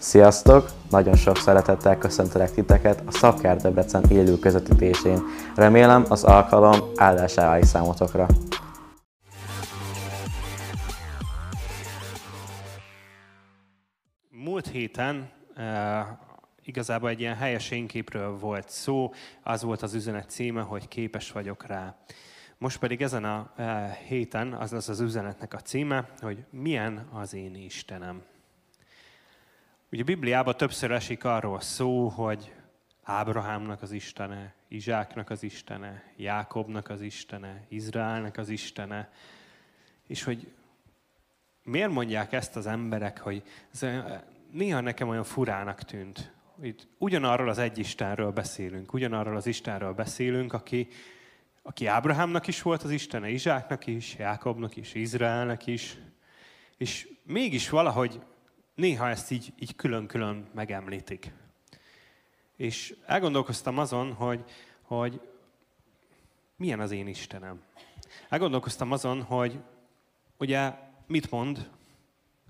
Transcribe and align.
Sziasztok! 0.00 0.70
Nagyon 0.90 1.16
sok 1.16 1.36
szeretettel 1.36 1.98
köszöntelek 1.98 2.50
titeket 2.50 3.02
a 3.06 3.10
Szabkár 3.10 3.56
Debrecen 3.56 4.04
élő 4.10 4.38
közvetítésén. 4.38 5.22
Remélem 5.56 6.04
az 6.08 6.24
alkalom 6.24 6.80
áldásá 6.96 7.48
válik 7.48 7.64
számotokra. 7.64 8.26
Múlt 14.30 14.66
héten 14.66 15.30
uh, 15.56 15.64
igazából 16.62 17.08
egy 17.08 17.20
ilyen 17.20 17.36
helyes 17.36 17.70
énképről 17.70 18.38
volt 18.38 18.68
szó, 18.68 19.12
az 19.42 19.62
volt 19.62 19.82
az 19.82 19.94
üzenet 19.94 20.30
címe, 20.30 20.60
hogy 20.60 20.88
képes 20.88 21.32
vagyok 21.32 21.66
rá. 21.66 21.96
Most 22.58 22.78
pedig 22.78 23.02
ezen 23.02 23.24
a 23.24 23.50
uh, 23.58 23.90
héten 23.90 24.52
az 24.52 24.72
az 24.72 25.00
üzenetnek 25.00 25.54
a 25.54 25.58
címe, 25.58 26.08
hogy 26.20 26.44
milyen 26.50 27.08
az 27.12 27.34
én 27.34 27.54
Istenem. 27.54 28.22
Ugye 29.92 30.02
a 30.02 30.04
Bibliában 30.04 30.56
többször 30.56 30.90
esik 30.90 31.24
arról 31.24 31.60
szó, 31.60 32.08
hogy 32.08 32.54
Ábrahámnak 33.02 33.82
az 33.82 33.92
Istene, 33.92 34.54
Izsáknak 34.68 35.30
az 35.30 35.42
Istene, 35.42 36.12
Jákobnak 36.16 36.88
az 36.88 37.00
Istene, 37.00 37.64
Izraelnek 37.68 38.36
az 38.36 38.48
Istene, 38.48 39.10
és 40.06 40.22
hogy 40.22 40.52
miért 41.62 41.90
mondják 41.90 42.32
ezt 42.32 42.56
az 42.56 42.66
emberek, 42.66 43.18
hogy 43.18 43.42
ez 43.72 43.86
néha 44.50 44.80
nekem 44.80 45.08
olyan 45.08 45.24
furának 45.24 45.82
tűnt. 45.82 46.32
Itt 46.62 46.88
ugyanarról 46.98 47.48
az 47.48 47.58
egy 47.58 47.78
Istenről 47.78 48.30
beszélünk, 48.30 48.92
ugyanarról 48.92 49.36
az 49.36 49.46
Istenről 49.46 49.92
beszélünk, 49.92 50.52
aki, 50.52 50.88
aki 51.62 51.86
Ábrahámnak 51.86 52.46
is 52.46 52.62
volt 52.62 52.82
az 52.82 52.90
Istene, 52.90 53.28
Izsáknak 53.28 53.86
is, 53.86 54.16
Jákobnak 54.18 54.76
is, 54.76 54.94
Izraelnek 54.94 55.66
is, 55.66 55.96
és 56.76 57.08
mégis 57.22 57.68
valahogy 57.68 58.20
néha 58.78 59.08
ezt 59.08 59.30
így, 59.30 59.52
így 59.58 59.76
külön-külön 59.76 60.48
megemlítik. 60.54 61.32
És 62.56 62.96
elgondolkoztam 63.06 63.78
azon, 63.78 64.12
hogy, 64.12 64.44
hogy 64.82 65.20
milyen 66.56 66.80
az 66.80 66.90
én 66.90 67.06
Istenem. 67.06 67.62
Elgondolkoztam 68.28 68.92
azon, 68.92 69.22
hogy 69.22 69.58
ugye 70.36 70.72
mit 71.06 71.30
mond 71.30 71.70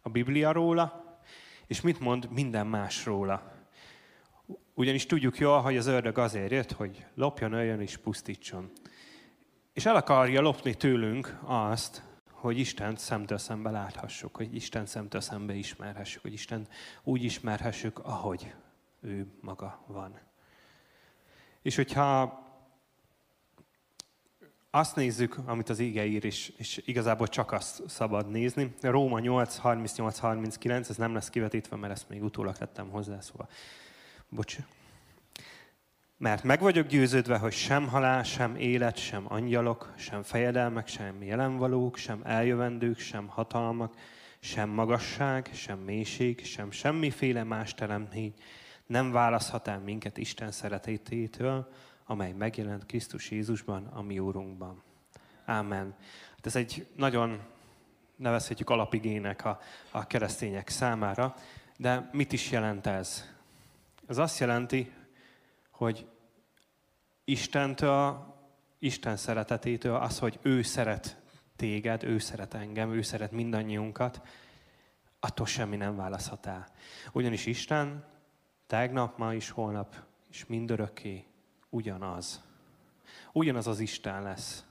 a 0.02 0.08
Biblia 0.08 0.52
róla, 0.52 1.18
és 1.66 1.80
mit 1.80 2.00
mond 2.00 2.30
minden 2.30 2.66
más 2.66 3.04
róla. 3.04 3.52
Ugyanis 4.74 5.06
tudjuk 5.06 5.38
jól, 5.38 5.60
hogy 5.60 5.76
az 5.76 5.86
ördög 5.86 6.18
azért 6.18 6.50
jött, 6.50 6.72
hogy 6.72 7.06
lopjon, 7.14 7.52
öljön 7.52 7.80
és 7.80 7.96
pusztítson. 7.96 8.70
És 9.72 9.86
el 9.86 9.96
akarja 9.96 10.40
lopni 10.40 10.74
tőlünk 10.74 11.38
azt, 11.44 12.07
hogy 12.40 12.58
Isten 12.58 12.96
szemtől 12.96 13.38
szembe 13.38 13.70
láthassuk, 13.70 14.36
hogy 14.36 14.54
Isten 14.54 14.86
szemtől 14.86 15.20
szembe 15.20 15.54
ismerhessük, 15.54 16.22
hogy 16.22 16.32
Isten 16.32 16.68
úgy 17.02 17.24
ismerhessük, 17.24 17.98
ahogy 17.98 18.54
ő 19.00 19.26
maga 19.40 19.84
van. 19.86 20.18
És 21.62 21.76
hogyha 21.76 22.42
azt 24.70 24.96
nézzük, 24.96 25.36
amit 25.46 25.68
az 25.68 25.78
ége 25.78 26.04
ír, 26.04 26.24
és, 26.24 26.48
és 26.56 26.82
igazából 26.84 27.28
csak 27.28 27.52
azt 27.52 27.82
szabad 27.88 28.30
nézni. 28.30 28.74
Róma 28.80 29.18
8, 29.18 29.60
38-39, 29.62 30.88
ez 30.88 30.96
nem 30.96 31.14
lesz 31.14 31.28
kivetítve, 31.28 31.76
mert 31.76 31.92
ezt 31.92 32.08
még 32.08 32.22
utólag 32.22 32.56
tettem 32.56 32.90
hozzá, 32.90 33.20
szóval 33.20 33.48
bocs. 34.28 34.58
Mert 36.18 36.42
meg 36.42 36.60
vagyok 36.60 36.86
győződve, 36.86 37.38
hogy 37.38 37.52
sem 37.52 37.88
halál, 37.88 38.22
sem 38.22 38.56
élet, 38.56 38.96
sem 38.96 39.24
angyalok, 39.28 39.92
sem 39.96 40.22
fejedelmek, 40.22 40.86
sem 40.86 41.22
jelenvalók, 41.22 41.96
sem 41.96 42.20
eljövendők, 42.24 42.98
sem 42.98 43.26
hatalmak, 43.26 43.94
sem 44.40 44.68
magasság, 44.68 45.50
sem 45.52 45.78
mélység, 45.78 46.44
sem 46.44 46.70
semmiféle 46.70 47.44
más 47.44 47.74
teremtmény 47.74 48.34
nem 48.88 49.12
választhat 49.12 49.68
el 49.68 49.78
minket 49.78 50.16
Isten 50.16 50.50
szeretetétől, 50.50 51.72
amely 52.04 52.32
megjelent 52.32 52.86
Krisztus 52.86 53.30
Jézusban, 53.30 53.86
a 53.86 54.02
mi 54.02 54.18
Úrunkban. 54.18 54.82
Ámen. 55.44 55.94
Hát 56.30 56.46
ez 56.46 56.56
egy 56.56 56.86
nagyon 56.96 57.40
nevezhetjük 58.16 58.70
alapigének 58.70 59.44
a, 59.44 59.60
a 59.90 60.06
keresztények 60.06 60.68
számára, 60.68 61.34
de 61.76 62.08
mit 62.12 62.32
is 62.32 62.50
jelent 62.50 62.86
ez? 62.86 63.24
Ez 64.06 64.18
azt 64.18 64.38
jelenti, 64.38 64.92
hogy 65.78 66.06
Istentől, 67.24 68.34
Isten 68.78 69.16
szeretetétől, 69.16 69.96
az, 69.96 70.18
hogy 70.18 70.38
ő 70.42 70.62
szeret 70.62 71.20
téged, 71.56 72.02
ő 72.02 72.18
szeret 72.18 72.54
engem, 72.54 72.92
ő 72.92 73.02
szeret 73.02 73.30
mindannyiunkat, 73.30 74.20
attól 75.20 75.46
semmi 75.46 75.76
nem 75.76 75.96
választhat 75.96 76.46
el. 76.46 76.66
Ugyanis 77.12 77.46
Isten 77.46 78.04
tegnap, 78.66 79.18
ma 79.18 79.34
is, 79.34 79.50
holnap 79.50 79.96
és 80.30 80.46
mindörökké 80.46 81.24
ugyanaz. 81.68 82.42
Ugyanaz 83.32 83.66
az 83.66 83.78
Isten 83.78 84.22
lesz. 84.22 84.64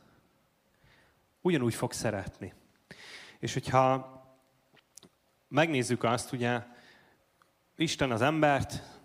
Ugyanúgy 1.41 1.75
fog 1.75 1.93
szeretni. 1.93 2.53
És 3.39 3.53
hogyha 3.53 4.15
megnézzük 5.47 6.03
azt, 6.03 6.31
ugye, 6.31 6.63
Isten 7.75 8.11
az 8.11 8.21
embert 8.21 8.96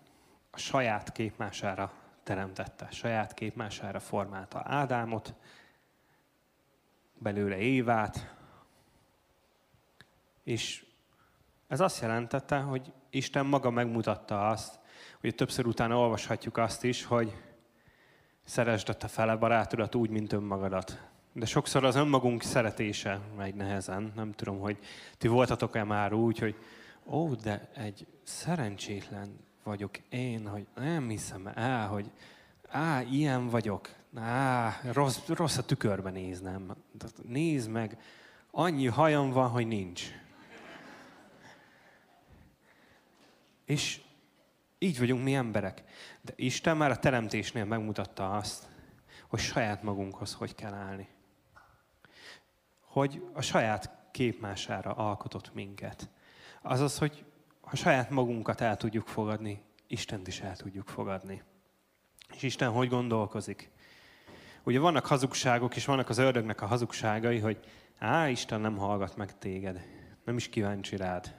a 0.55 0.57
saját 0.57 1.11
képmására 1.11 1.93
teremtette, 2.23 2.87
saját 2.91 3.33
képmására 3.33 3.99
formálta 3.99 4.61
Ádámot, 4.65 5.33
belőle 7.17 7.57
Évát, 7.57 8.35
és 10.43 10.85
ez 11.67 11.79
azt 11.79 12.01
jelentette, 12.01 12.59
hogy 12.59 12.93
Isten 13.09 13.45
maga 13.45 13.69
megmutatta 13.69 14.47
azt, 14.47 14.79
hogy 15.19 15.35
többször 15.35 15.65
utána 15.65 15.97
olvashatjuk 15.97 16.57
azt 16.57 16.83
is, 16.83 17.03
hogy 17.03 17.41
szeresd 18.43 18.89
a 18.89 18.93
te 18.93 19.07
fele 19.07 19.35
barátodat 19.35 19.95
úgy, 19.95 20.09
mint 20.09 20.33
önmagadat. 20.33 21.01
De 21.31 21.45
sokszor 21.45 21.83
az 21.83 21.95
önmagunk 21.95 22.43
szeretése 22.43 23.19
megy 23.37 23.55
nehezen. 23.55 24.11
Nem 24.15 24.31
tudom, 24.31 24.59
hogy 24.59 24.77
ti 25.17 25.27
voltatok-e 25.27 25.83
már 25.83 26.13
úgy, 26.13 26.39
hogy 26.39 26.55
ó, 27.05 27.33
de 27.33 27.69
egy 27.73 28.07
szerencsétlen 28.23 29.39
vagyok 29.63 29.97
én, 30.09 30.47
hogy 30.47 30.67
nem 30.75 31.09
hiszem 31.09 31.47
el, 31.47 31.87
hogy 31.87 32.11
á, 32.67 33.01
ilyen 33.01 33.49
vagyok, 33.49 33.89
á, 34.15 34.79
rossz, 34.91 35.27
rossz 35.27 35.57
a 35.57 35.65
tükörbe 35.65 36.09
néznem. 36.09 36.75
Nézd 37.23 37.69
meg, 37.69 37.97
annyi 38.51 38.87
hajam 38.87 39.31
van, 39.31 39.49
hogy 39.49 39.67
nincs. 39.67 40.03
És 43.65 44.01
így 44.77 44.99
vagyunk 44.99 45.23
mi 45.23 45.33
emberek. 45.33 45.83
De 46.21 46.33
Isten 46.35 46.77
már 46.77 46.91
a 46.91 46.99
teremtésnél 46.99 47.65
megmutatta 47.65 48.31
azt, 48.31 48.67
hogy 49.27 49.39
saját 49.39 49.83
magunkhoz 49.83 50.33
hogy 50.33 50.55
kell 50.55 50.73
állni. 50.73 51.07
Hogy 52.79 53.23
a 53.33 53.41
saját 53.41 53.91
képmására 54.11 54.91
alkotott 54.91 55.53
minket. 55.53 56.09
Azaz, 56.61 56.97
hogy 56.97 57.25
ha 57.73 57.79
saját 57.79 58.09
magunkat 58.09 58.61
el 58.61 58.77
tudjuk 58.77 59.07
fogadni, 59.07 59.61
Istent 59.87 60.27
is 60.27 60.39
el 60.39 60.55
tudjuk 60.55 60.87
fogadni. 60.87 61.41
És 62.35 62.43
Isten 62.43 62.69
hogy 62.69 62.89
gondolkozik? 62.89 63.71
Ugye 64.63 64.79
vannak 64.79 65.05
hazugságok, 65.05 65.75
és 65.75 65.85
vannak 65.85 66.09
az 66.09 66.17
ördögnek 66.17 66.61
a 66.61 66.65
hazugságai, 66.65 67.39
hogy 67.39 67.59
á, 67.97 68.29
Isten 68.29 68.61
nem 68.61 68.77
hallgat 68.77 69.15
meg 69.15 69.37
téged, 69.37 69.81
nem 70.25 70.37
is 70.37 70.49
kíváncsi 70.49 70.95
rád, 70.95 71.35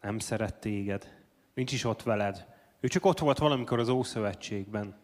nem 0.00 0.18
szeret 0.18 0.54
téged, 0.54 1.24
nincs 1.54 1.72
is 1.72 1.84
ott 1.84 2.02
veled. 2.02 2.46
Ő 2.80 2.88
csak 2.88 3.04
ott 3.04 3.18
volt 3.18 3.38
valamikor 3.38 3.78
az 3.78 3.88
Ószövetségben. 3.88 4.96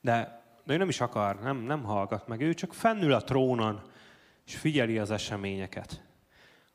De, 0.00 0.42
de 0.64 0.74
ő 0.74 0.76
nem 0.76 0.88
is 0.88 1.00
akar, 1.00 1.40
nem, 1.40 1.56
nem 1.56 1.82
hallgat 1.82 2.26
meg. 2.26 2.40
Ő 2.40 2.54
csak 2.54 2.74
fennül 2.74 3.12
a 3.12 3.24
trónon, 3.24 3.82
és 4.46 4.56
figyeli 4.56 4.98
az 4.98 5.10
eseményeket. 5.10 6.02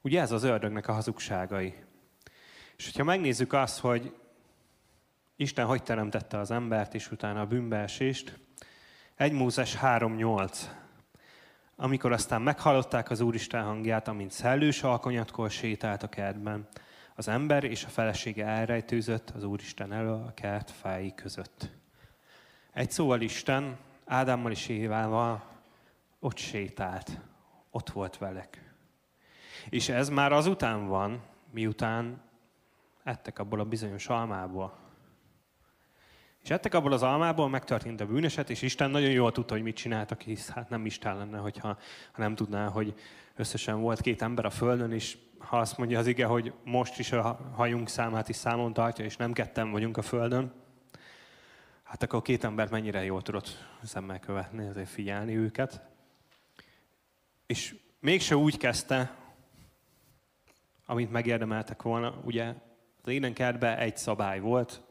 Ugye 0.02 0.22
ez 0.22 0.32
az 0.32 0.44
ördögnek 0.44 0.88
a 0.88 0.94
hazugságai. 0.94 1.90
És 2.82 2.88
hogyha 2.88 3.04
megnézzük 3.04 3.54
azt, 3.54 3.80
hogy 3.80 4.16
Isten 5.36 5.66
hogy 5.66 5.84
teremtette 5.84 6.40
az 6.40 6.52
embert, 6.52 6.94
és 6.94 7.12
utána 7.12 7.42
a 7.42 7.46
bűnbeesést, 7.46 8.40
1 9.16 9.32
Mózes 9.32 9.78
3.8. 9.82 10.58
Amikor 11.76 12.12
aztán 12.12 12.42
meghallották 12.42 13.10
az 13.10 13.20
Úristen 13.20 13.64
hangját, 13.64 14.08
amint 14.08 14.32
szellős 14.32 14.84
alkonyatkor 14.84 15.52
sétált 15.52 16.04
a 16.04 16.10
kertben, 16.10 16.68
az 17.16 17.28
ember 17.28 17.64
és 17.64 17.86
a 17.86 17.90
felesége 17.90 18.46
elrejtőzött 18.46 19.30
az 19.30 19.44
Úristen 19.44 19.94
elől 19.94 20.24
a 20.28 20.34
kert 20.34 20.72
fái 20.72 21.14
között. 21.16 21.70
Egy 22.74 22.92
szóval 22.92 23.22
Isten 23.22 23.78
Ádámmal 24.06 24.52
és 24.52 24.68
Évával 24.68 25.44
ott 26.20 26.38
sétált, 26.38 27.20
ott 27.70 27.90
volt 27.90 28.18
velek. 28.18 28.74
És 29.70 29.90
ez 29.90 30.10
már 30.10 30.32
azután 30.32 30.88
van, 30.88 31.22
miután 31.52 32.30
ettek 33.04 33.40
abból 33.40 33.60
a 33.60 33.66
bizonyos 33.66 34.08
almából. 34.08 34.78
És 36.44 36.50
ettek 36.50 36.74
abból 36.74 36.92
az 36.92 37.04
almából, 37.04 37.50
megtörtént 37.50 38.02
a 38.02 38.06
bűneset, 38.06 38.50
és 38.50 38.62
Isten 38.62 38.90
nagyon 38.90 39.10
jól 39.10 39.32
tudta, 39.32 39.54
hogy 39.54 39.64
mit 39.64 39.76
csináltak, 39.76 40.22
hisz 40.22 40.50
hát 40.50 40.70
nem 40.70 40.86
Isten 40.86 41.18
lenne, 41.18 41.38
hogyha, 41.38 41.68
ha 42.12 42.22
nem 42.22 42.36
tudná, 42.36 42.68
hogy 42.68 42.94
összesen 43.36 43.82
volt 43.82 44.02
két 44.02 44.22
ember 44.22 44.46
a 44.46 44.50
földön, 44.50 44.92
és 44.92 45.18
ha 45.38 45.58
azt 45.58 45.78
mondja 45.78 46.00
az 46.00 46.08
ige, 46.08 46.26
hogy 46.26 46.54
most 46.64 47.00
is 47.00 47.12
a 47.12 47.52
hajunk 47.56 47.90
számát 47.90 48.30
is 48.30 48.36
számon 48.36 48.74
tartja, 48.74 49.06
és 49.06 49.18
nem 49.18 49.34
ketten 49.34 49.72
vagyunk 49.72 49.98
a 49.98 50.02
földön, 50.02 50.54
hát 51.84 52.04
akkor 52.04 52.22
két 52.22 52.44
ember 52.44 52.70
mennyire 52.70 53.04
jól 53.04 53.22
tudott 53.22 53.68
szemmel 53.84 54.20
követni, 54.20 54.68
azért 54.68 54.90
figyelni 54.90 55.36
őket. 55.36 55.82
És 57.46 57.76
mégse 58.00 58.36
úgy 58.36 58.58
kezdte, 58.58 59.16
amit 60.86 61.12
megérdemeltek 61.12 61.82
volna. 61.82 62.22
Ugye 62.24 62.54
az 63.02 63.12
édenkertben 63.12 63.78
egy 63.78 63.98
szabály 63.98 64.40
volt, 64.40 64.82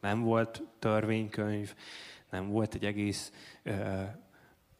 nem 0.00 0.20
volt 0.20 0.62
törvénykönyv, 0.78 1.74
nem 2.30 2.48
volt 2.48 2.74
egy 2.74 2.84
egész 2.84 3.32
ö, 3.62 4.02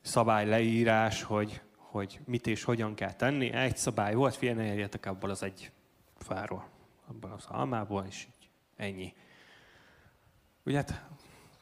szabály 0.01 0.47
leírás, 0.47 1.23
hogy, 1.23 1.63
hogy 1.77 2.21
mit 2.25 2.47
és 2.47 2.63
hogyan 2.65 2.95
kell 2.95 3.13
tenni. 3.13 3.53
Egy 3.53 3.77
szabály 3.77 4.15
volt, 4.15 4.35
fél 4.35 4.55
ne 4.55 4.65
érjetek 4.65 5.07
abból 5.07 5.31
az 5.31 5.43
egy 5.43 5.71
fáról, 6.19 6.69
abban 7.07 7.31
az 7.31 7.47
almából, 7.49 8.05
és 8.09 8.27
így 8.27 8.51
ennyi. 8.77 9.15
Ugye 10.65 10.77
hát 10.77 11.05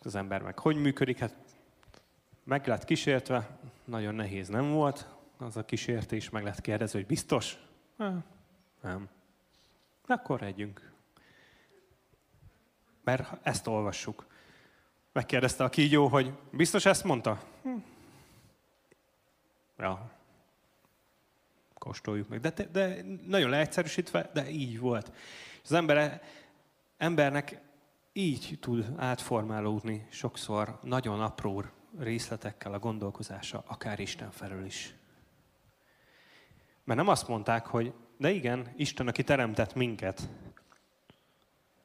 az 0.03 0.15
ember 0.15 0.43
meg 0.43 0.59
hogy 0.59 0.77
működik? 0.77 1.19
Hát 1.19 1.35
meg 2.45 2.67
lett 2.67 2.85
kísértve, 2.85 3.59
nagyon 3.85 4.15
nehéz 4.15 4.49
nem 4.49 4.71
volt, 4.71 5.09
az 5.39 5.57
a 5.57 5.65
kísértés, 5.65 6.31
meg 6.31 6.43
lett 6.43 6.61
kérdezve, 6.61 6.99
hogy 6.99 7.07
biztos? 7.07 7.59
Nem. 8.83 9.09
Akkor 10.07 10.43
együnk. 10.43 10.93
Mert 13.05 13.47
ezt 13.47 13.67
olvassuk. 13.67 14.27
Megkérdezte 15.13 15.65
a 15.65 15.69
kígyó, 15.69 16.09
hogy 16.09 16.33
biztos 16.51 16.87
ezt 16.87 17.05
mondta? 17.05 17.43
Hm. 17.63 17.77
Ja. 19.79 20.11
Kóstoljuk 21.79 22.29
meg. 22.29 22.41
De, 22.41 22.51
de 22.51 23.03
nagyon 23.27 23.51
leegyszerűsítve, 23.51 24.31
de 24.33 24.49
így 24.51 24.79
volt. 24.79 25.13
Az 25.63 25.73
ember, 25.73 26.23
embernek 26.97 27.61
így 28.13 28.59
tud 28.61 28.93
átformálódni 28.97 30.07
sokszor 30.11 30.79
nagyon 30.83 31.21
apró 31.21 31.65
részletekkel 31.99 32.73
a 32.73 32.79
gondolkozása, 32.79 33.63
akár 33.67 34.01
Isten 34.01 34.31
felől 34.31 34.65
is. 34.65 34.95
Mert 36.85 36.99
nem 36.99 37.09
azt 37.09 37.29
mondták, 37.29 37.67
hogy 37.67 37.95
de 38.17 38.31
igen, 38.31 38.73
Isten, 38.77 39.09
aki 39.09 39.23
teremtett 39.25 39.75
minket. 39.75 40.29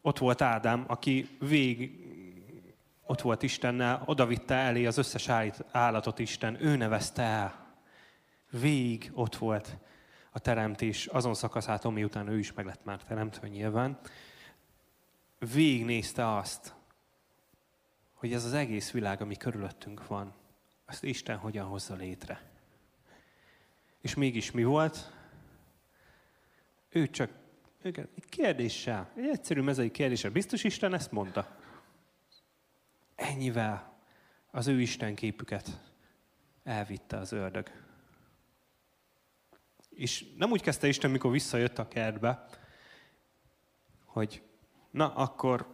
Ott 0.01 0.17
volt 0.17 0.41
Ádám, 0.41 0.83
aki 0.87 1.29
vég, 1.39 1.91
ott 3.05 3.21
volt 3.21 3.43
Istennel, 3.43 4.03
odavitte 4.05 4.55
elé 4.55 4.85
az 4.85 4.97
összes 4.97 5.29
állatot 5.71 6.19
Isten, 6.19 6.63
ő 6.63 6.75
nevezte 6.75 7.21
el. 7.21 7.67
Vég 8.49 9.11
ott 9.13 9.35
volt 9.35 9.77
a 10.31 10.39
teremtés 10.39 11.05
azon 11.05 11.33
szakaszától, 11.33 11.91
miután 11.91 12.27
ő 12.27 12.37
is 12.37 12.53
meg 12.53 12.65
lett 12.65 12.83
már 12.83 13.03
teremtve 13.03 13.47
nyilván. 13.47 13.99
Végignézte 15.53 16.35
azt, 16.35 16.73
hogy 18.13 18.33
ez 18.33 18.45
az 18.45 18.53
egész 18.53 18.91
világ, 18.91 19.21
ami 19.21 19.35
körülöttünk 19.35 20.07
van, 20.07 20.33
azt 20.85 21.03
Isten 21.03 21.37
hogyan 21.37 21.65
hozza 21.65 21.95
létre. 21.95 22.41
És 24.01 24.15
mégis 24.15 24.51
mi 24.51 24.63
volt? 24.63 25.11
Ő 26.89 27.09
csak 27.09 27.31
igen, 27.83 28.09
egy 28.15 28.25
kérdéssel, 28.25 29.11
egy 29.15 29.27
egyszerű 29.27 29.61
mezei 29.61 29.91
kérdéssel. 29.91 30.31
Biztos 30.31 30.63
Isten 30.63 30.93
ezt 30.93 31.11
mondta? 31.11 31.57
Ennyivel 33.15 33.93
az 34.51 34.67
ő 34.67 34.81
Isten 34.81 35.15
képüket 35.15 35.81
elvitte 36.63 37.17
az 37.17 37.31
ördög. 37.31 37.71
És 39.89 40.25
nem 40.37 40.51
úgy 40.51 40.61
kezdte 40.61 40.87
Isten, 40.87 41.11
mikor 41.11 41.31
visszajött 41.31 41.79
a 41.79 41.87
kertbe, 41.87 42.45
hogy 44.05 44.41
na, 44.91 45.13
akkor 45.13 45.67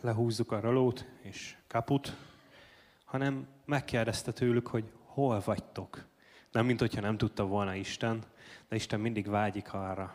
lehúzzuk 0.00 0.52
a 0.52 0.60
rolót 0.60 1.06
és 1.20 1.56
kaput, 1.66 2.16
hanem 3.04 3.48
megkérdezte 3.64 4.32
tőlük, 4.32 4.66
hogy 4.66 4.92
hol 5.04 5.40
vagytok. 5.44 6.06
Nem, 6.52 6.66
mint 6.66 6.80
hogyha 6.80 7.00
nem 7.00 7.16
tudta 7.16 7.46
volna 7.46 7.74
Isten, 7.74 8.24
de 8.68 8.76
Isten 8.76 9.00
mindig 9.00 9.28
vágyik 9.28 9.72
arra, 9.72 10.14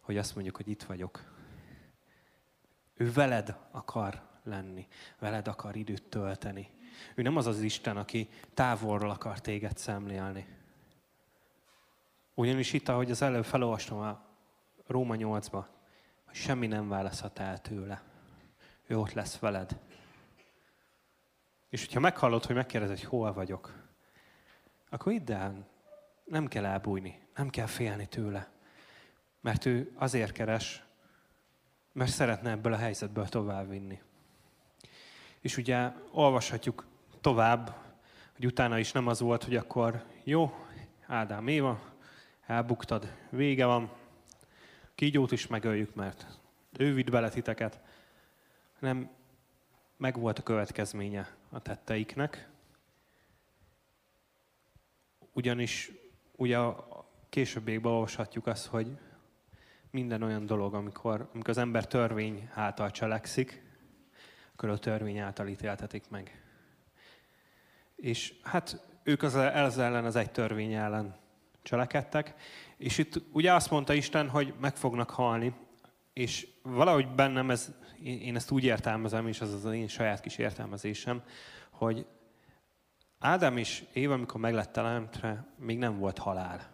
hogy 0.00 0.16
azt 0.16 0.34
mondjuk, 0.34 0.56
hogy 0.56 0.68
itt 0.68 0.82
vagyok. 0.82 1.22
Ő 2.94 3.12
veled 3.12 3.56
akar 3.70 4.22
lenni, 4.44 4.86
veled 5.18 5.48
akar 5.48 5.76
időt 5.76 6.02
tölteni. 6.02 6.70
Ő 7.14 7.22
nem 7.22 7.36
az 7.36 7.46
az 7.46 7.60
Isten, 7.60 7.96
aki 7.96 8.28
távolról 8.54 9.10
akar 9.10 9.40
téged 9.40 9.76
szemlélni. 9.76 10.46
Ugyanis 12.34 12.72
itt, 12.72 12.88
ahogy 12.88 13.10
az 13.10 13.22
előbb 13.22 13.44
felolvastam 13.44 13.98
a 13.98 14.24
Róma 14.86 15.14
8-ba, 15.18 15.64
hogy 16.24 16.34
semmi 16.34 16.66
nem 16.66 16.88
választhat 16.88 17.38
el 17.38 17.60
tőle. 17.60 18.02
Ő 18.86 18.98
ott 18.98 19.12
lesz 19.12 19.38
veled. 19.38 19.78
És 21.68 21.84
hogyha 21.84 22.00
meghallod, 22.00 22.44
hogy 22.44 22.54
megkérdezed, 22.56 22.98
hogy 22.98 23.08
hol 23.08 23.32
vagyok, 23.32 23.89
akkor 24.90 25.12
idd 25.12 25.32
el, 25.32 25.66
nem 26.24 26.46
kell 26.46 26.64
elbújni, 26.64 27.20
nem 27.34 27.48
kell 27.48 27.66
félni 27.66 28.06
tőle. 28.06 28.48
Mert 29.40 29.66
ő 29.66 29.92
azért 29.94 30.32
keres, 30.32 30.84
mert 31.92 32.10
szeretne 32.10 32.50
ebből 32.50 32.72
a 32.72 32.76
helyzetből 32.76 33.28
tovább 33.28 33.68
vinni. 33.68 34.00
És 35.40 35.56
ugye 35.56 35.92
olvashatjuk 36.12 36.86
tovább, 37.20 37.74
hogy 38.34 38.46
utána 38.46 38.78
is 38.78 38.92
nem 38.92 39.06
az 39.06 39.20
volt, 39.20 39.44
hogy 39.44 39.56
akkor 39.56 40.04
jó, 40.24 40.54
Ádám 41.06 41.48
Éva, 41.48 41.80
elbuktad, 42.46 43.14
vége 43.30 43.66
van, 43.66 43.90
kígyót 44.94 45.32
is 45.32 45.46
megöljük, 45.46 45.94
mert 45.94 46.26
ő 46.78 46.94
vitt 46.94 47.10
bele 47.10 47.28
titeket, 47.28 47.80
meg 49.96 50.18
volt 50.18 50.38
a 50.38 50.42
következménye 50.42 51.28
a 51.50 51.60
tetteiknek. 51.60 52.49
Ugyanis 55.40 55.92
ugye 56.36 56.58
a 56.58 56.86
későbbiekben 57.28 57.92
olvashatjuk 57.92 58.46
azt, 58.46 58.66
hogy 58.66 58.98
minden 59.90 60.22
olyan 60.22 60.46
dolog, 60.46 60.74
amikor, 60.74 61.28
amikor 61.32 61.50
az 61.50 61.58
ember 61.58 61.86
törvény 61.86 62.48
által 62.54 62.90
cselekszik, 62.90 63.62
akkor 64.52 64.68
a 64.68 64.78
törvény 64.78 65.18
által 65.18 65.48
ítéltetik 65.48 66.08
meg. 66.08 66.42
És 67.96 68.34
hát 68.42 68.86
ők 69.02 69.22
az, 69.22 69.34
az 69.34 69.78
ellen, 69.78 70.04
az 70.04 70.16
egy 70.16 70.30
törvény 70.30 70.72
ellen 70.72 71.16
cselekedtek, 71.62 72.34
és 72.76 72.98
itt 72.98 73.22
ugye 73.32 73.52
azt 73.52 73.70
mondta 73.70 73.92
Isten, 73.92 74.28
hogy 74.28 74.54
meg 74.60 74.76
fognak 74.76 75.10
halni, 75.10 75.54
és 76.12 76.48
valahogy 76.62 77.14
bennem 77.14 77.50
ez, 77.50 77.72
én 78.02 78.36
ezt 78.36 78.50
úgy 78.50 78.64
értelmezem, 78.64 79.26
és 79.26 79.40
az 79.40 79.64
az 79.64 79.72
én 79.72 79.88
saját 79.88 80.20
kis 80.20 80.38
értelmezésem, 80.38 81.22
hogy 81.70 82.06
Ádám 83.22 83.56
és 83.56 83.84
Éva, 83.92 84.14
amikor 84.14 84.40
meg 84.40 84.54
lett 84.54 84.72
teremtve, 84.72 85.44
még 85.56 85.78
nem 85.78 85.98
volt 85.98 86.18
halál. 86.18 86.70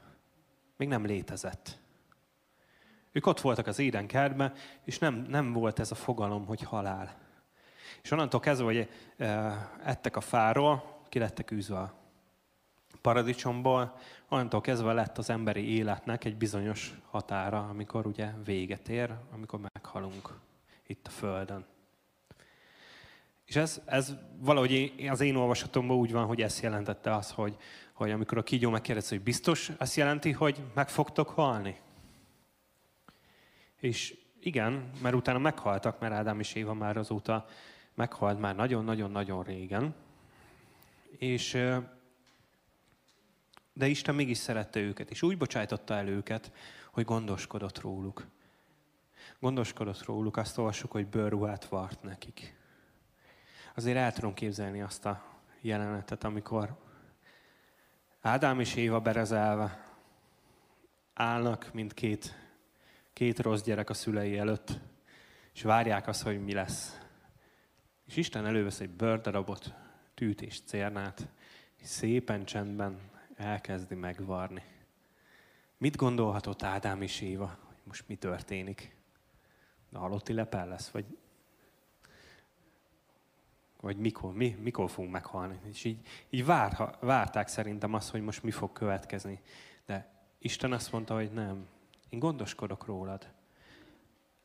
Még 0.76 0.88
nem 0.88 1.04
létezett. 1.04 1.78
Ők 3.12 3.26
ott 3.26 3.40
voltak 3.40 3.66
az 3.66 3.78
éden 3.78 4.06
kertben, 4.06 4.52
és 4.84 4.98
nem, 4.98 5.14
nem 5.14 5.52
volt 5.52 5.78
ez 5.78 5.90
a 5.90 5.94
fogalom, 5.94 6.46
hogy 6.46 6.62
halál. 6.62 7.16
És 8.02 8.10
onnantól 8.10 8.40
kezdve, 8.40 8.64
hogy 8.66 8.88
e, 9.16 9.26
ettek 9.84 10.16
a 10.16 10.20
fáról, 10.20 10.98
ki 11.08 11.18
lettek 11.18 11.50
űzve 11.50 11.78
a 11.78 11.94
paradicsomból, 13.00 13.98
onnantól 14.28 14.60
kezdve 14.60 14.92
lett 14.92 15.18
az 15.18 15.30
emberi 15.30 15.76
életnek 15.76 16.24
egy 16.24 16.36
bizonyos 16.36 16.94
határa, 17.10 17.68
amikor 17.68 18.06
ugye 18.06 18.32
véget 18.44 18.88
ér, 18.88 19.14
amikor 19.32 19.60
meghalunk 19.72 20.38
itt 20.86 21.06
a 21.06 21.10
Földön. 21.10 21.66
És 23.46 23.56
ez, 23.56 23.80
ez 23.84 24.14
valahogy 24.38 24.94
az 25.08 25.20
én 25.20 25.36
olvasatomban 25.36 25.96
úgy 25.96 26.12
van, 26.12 26.26
hogy 26.26 26.42
ezt 26.42 26.62
jelentette 26.62 27.14
az, 27.14 27.30
hogy, 27.30 27.56
hogy 27.92 28.10
amikor 28.10 28.38
a 28.38 28.42
kígyó 28.42 28.70
megkérdezi, 28.70 29.14
hogy 29.14 29.24
biztos, 29.24 29.70
azt 29.78 29.96
jelenti, 29.96 30.32
hogy 30.32 30.62
meg 30.74 30.88
fogtok 30.88 31.28
halni? 31.28 31.80
És 33.80 34.16
igen, 34.40 34.90
mert 35.02 35.14
utána 35.14 35.38
meghaltak, 35.38 36.00
mert 36.00 36.12
Ádám 36.12 36.40
és 36.40 36.54
Éva 36.54 36.74
már 36.74 36.96
azóta 36.96 37.46
meghalt 37.94 38.40
már 38.40 38.54
nagyon-nagyon-nagyon 38.56 39.42
régen. 39.42 39.94
És, 41.18 41.58
de 43.72 43.86
Isten 43.86 44.14
mégis 44.14 44.38
szerette 44.38 44.80
őket, 44.80 45.10
és 45.10 45.22
úgy 45.22 45.38
bocsájtotta 45.38 45.94
el 45.94 46.08
őket, 46.08 46.52
hogy 46.90 47.04
gondoskodott 47.04 47.80
róluk. 47.80 48.26
Gondoskodott 49.38 50.04
róluk, 50.04 50.36
azt 50.36 50.58
olvassuk, 50.58 50.90
hogy 50.90 51.06
bőrruhát 51.06 51.64
vart 51.64 52.02
nekik. 52.02 52.54
Azért 53.76 53.96
el 53.96 54.12
tudom 54.12 54.34
képzelni 54.34 54.80
azt 54.82 55.04
a 55.06 55.22
jelenetet, 55.60 56.24
amikor 56.24 56.76
Ádám 58.20 58.60
és 58.60 58.74
Éva 58.74 59.00
berezelve 59.00 59.84
állnak, 61.14 61.70
mint 61.72 61.94
két 61.94 62.34
két 63.16 63.38
rossz 63.38 63.62
gyerek 63.62 63.90
a 63.90 63.94
szülei 63.94 64.38
előtt, 64.38 64.78
és 65.52 65.62
várják 65.62 66.06
azt, 66.06 66.22
hogy 66.22 66.44
mi 66.44 66.52
lesz. 66.52 67.00
És 68.06 68.16
Isten 68.16 68.46
elővesz 68.46 68.80
egy 68.80 68.90
bőrdarabot, 68.90 69.74
tűt 70.14 70.42
és 70.42 70.60
cérnát, 70.60 71.28
és 71.76 71.88
szépen 71.88 72.44
csendben 72.44 73.10
elkezdi 73.36 73.94
megvarni. 73.94 74.62
Mit 75.78 75.96
gondolhatott 75.96 76.62
Ádám 76.62 77.02
és 77.02 77.20
Éva, 77.20 77.58
hogy 77.64 77.76
most 77.84 78.08
mi 78.08 78.16
történik? 78.16 78.96
De 79.88 79.98
halotti 79.98 80.32
lepel 80.32 80.68
lesz, 80.68 80.88
vagy, 80.88 81.04
vagy 83.86 83.96
mikor, 83.96 84.32
mi, 84.32 84.56
mikor 84.62 84.90
fogunk 84.90 85.12
meghalni? 85.12 85.58
És 85.70 85.84
így, 85.84 85.98
így 86.30 86.44
vár, 86.44 86.96
várták 87.00 87.48
szerintem 87.48 87.94
azt, 87.94 88.10
hogy 88.10 88.22
most 88.22 88.42
mi 88.42 88.50
fog 88.50 88.72
következni. 88.72 89.40
De 89.86 90.08
Isten 90.38 90.72
azt 90.72 90.92
mondta, 90.92 91.14
hogy 91.14 91.32
nem, 91.32 91.66
én 92.08 92.18
gondoskodok 92.18 92.86
rólad. 92.86 93.28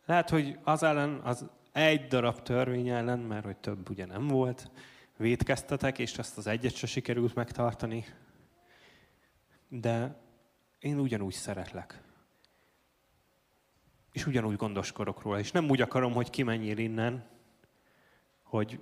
Lehet, 0.05 0.29
hogy 0.29 0.59
az 0.63 0.83
ellen, 0.83 1.19
az 1.23 1.45
egy 1.71 2.07
darab 2.07 2.41
törvény 2.41 2.89
ellen, 2.89 3.19
mert 3.19 3.45
hogy 3.45 3.57
több 3.57 3.89
ugye 3.89 4.05
nem 4.05 4.27
volt, 4.27 4.71
védkeztetek, 5.17 5.99
és 5.99 6.17
azt 6.17 6.37
az 6.37 6.47
egyet 6.47 6.75
se 6.75 6.87
sikerült 6.87 7.35
megtartani. 7.35 8.05
De 9.67 10.15
én 10.79 10.99
ugyanúgy 10.99 11.33
szeretlek. 11.33 12.01
És 14.11 14.25
ugyanúgy 14.25 14.55
gondoskodok 14.55 15.21
róla. 15.21 15.39
És 15.39 15.51
nem 15.51 15.69
úgy 15.69 15.81
akarom, 15.81 16.13
hogy 16.13 16.29
kimenjél 16.29 16.77
innen, 16.77 17.29
hogy 18.43 18.79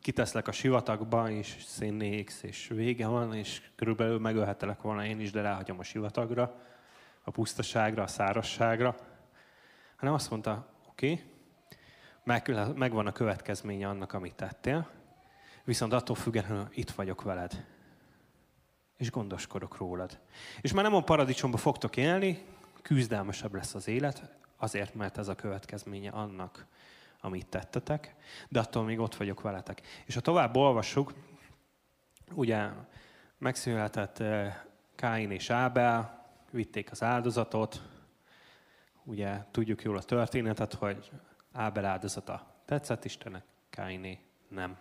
kiteszlek 0.00 0.48
a 0.48 0.52
sivatagba, 0.52 1.30
és 1.30 1.56
szénnéksz, 1.66 2.42
és 2.42 2.68
vége 2.68 3.06
van, 3.06 3.34
és 3.34 3.62
körülbelül 3.76 4.18
megölhetelek 4.18 4.82
volna 4.82 5.06
én 5.06 5.20
is, 5.20 5.30
de 5.30 5.40
ráhagyom 5.40 5.78
a 5.78 5.82
sivatagra, 5.82 6.60
a 7.22 7.30
pusztaságra, 7.30 8.02
a 8.02 8.06
szárasságra. 8.06 8.96
Hanem 9.96 10.14
azt 10.14 10.30
mondta, 10.30 10.68
oké, 10.88 11.12
okay, 11.12 11.24
meg, 12.24 12.76
megvan 12.76 13.06
a 13.06 13.12
következménye 13.12 13.88
annak, 13.88 14.12
amit 14.12 14.34
tettél, 14.34 14.90
viszont 15.64 15.92
attól 15.92 16.16
függetlenül 16.16 16.68
itt 16.70 16.90
vagyok 16.90 17.22
veled. 17.22 17.64
És 18.96 19.10
gondoskodok 19.10 19.76
rólad. 19.76 20.18
És 20.60 20.72
már 20.72 20.84
nem 20.84 20.94
a 20.94 21.02
paradicsomba 21.02 21.56
fogtok 21.56 21.96
élni, 21.96 22.44
küzdelmesebb 22.82 23.54
lesz 23.54 23.74
az 23.74 23.88
élet, 23.88 24.36
azért, 24.56 24.94
mert 24.94 25.18
ez 25.18 25.28
a 25.28 25.34
következménye 25.34 26.10
annak, 26.10 26.66
amit 27.24 27.46
tettetek, 27.46 28.14
de 28.48 28.60
attól 28.60 28.84
még 28.84 28.98
ott 28.98 29.14
vagyok 29.14 29.40
veletek. 29.40 29.80
És 30.04 30.14
ha 30.14 30.20
tovább 30.20 30.56
olvassuk, 30.56 31.14
ugye 32.34 32.68
megszületett 33.38 34.18
eh, 34.18 34.56
Káin 34.94 35.30
és 35.30 35.50
Ábel, 35.50 36.26
vitték 36.50 36.90
az 36.90 37.02
áldozatot, 37.02 37.82
ugye 39.04 39.38
tudjuk 39.50 39.82
jól 39.82 39.96
a 39.96 40.02
történetet, 40.02 40.74
hogy 40.74 41.10
Ábel 41.52 41.84
áldozata 41.84 42.54
tetszett 42.64 43.04
Istennek, 43.04 43.44
Káiné 43.70 44.18
nem. 44.48 44.76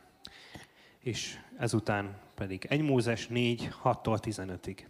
És 0.99 1.39
ezután 1.57 2.17
pedig 2.35 2.65
1 2.69 2.81
Mózes 2.81 3.27
4, 3.27 3.69
6-tól 3.83 4.17
15-ig. 4.21 4.85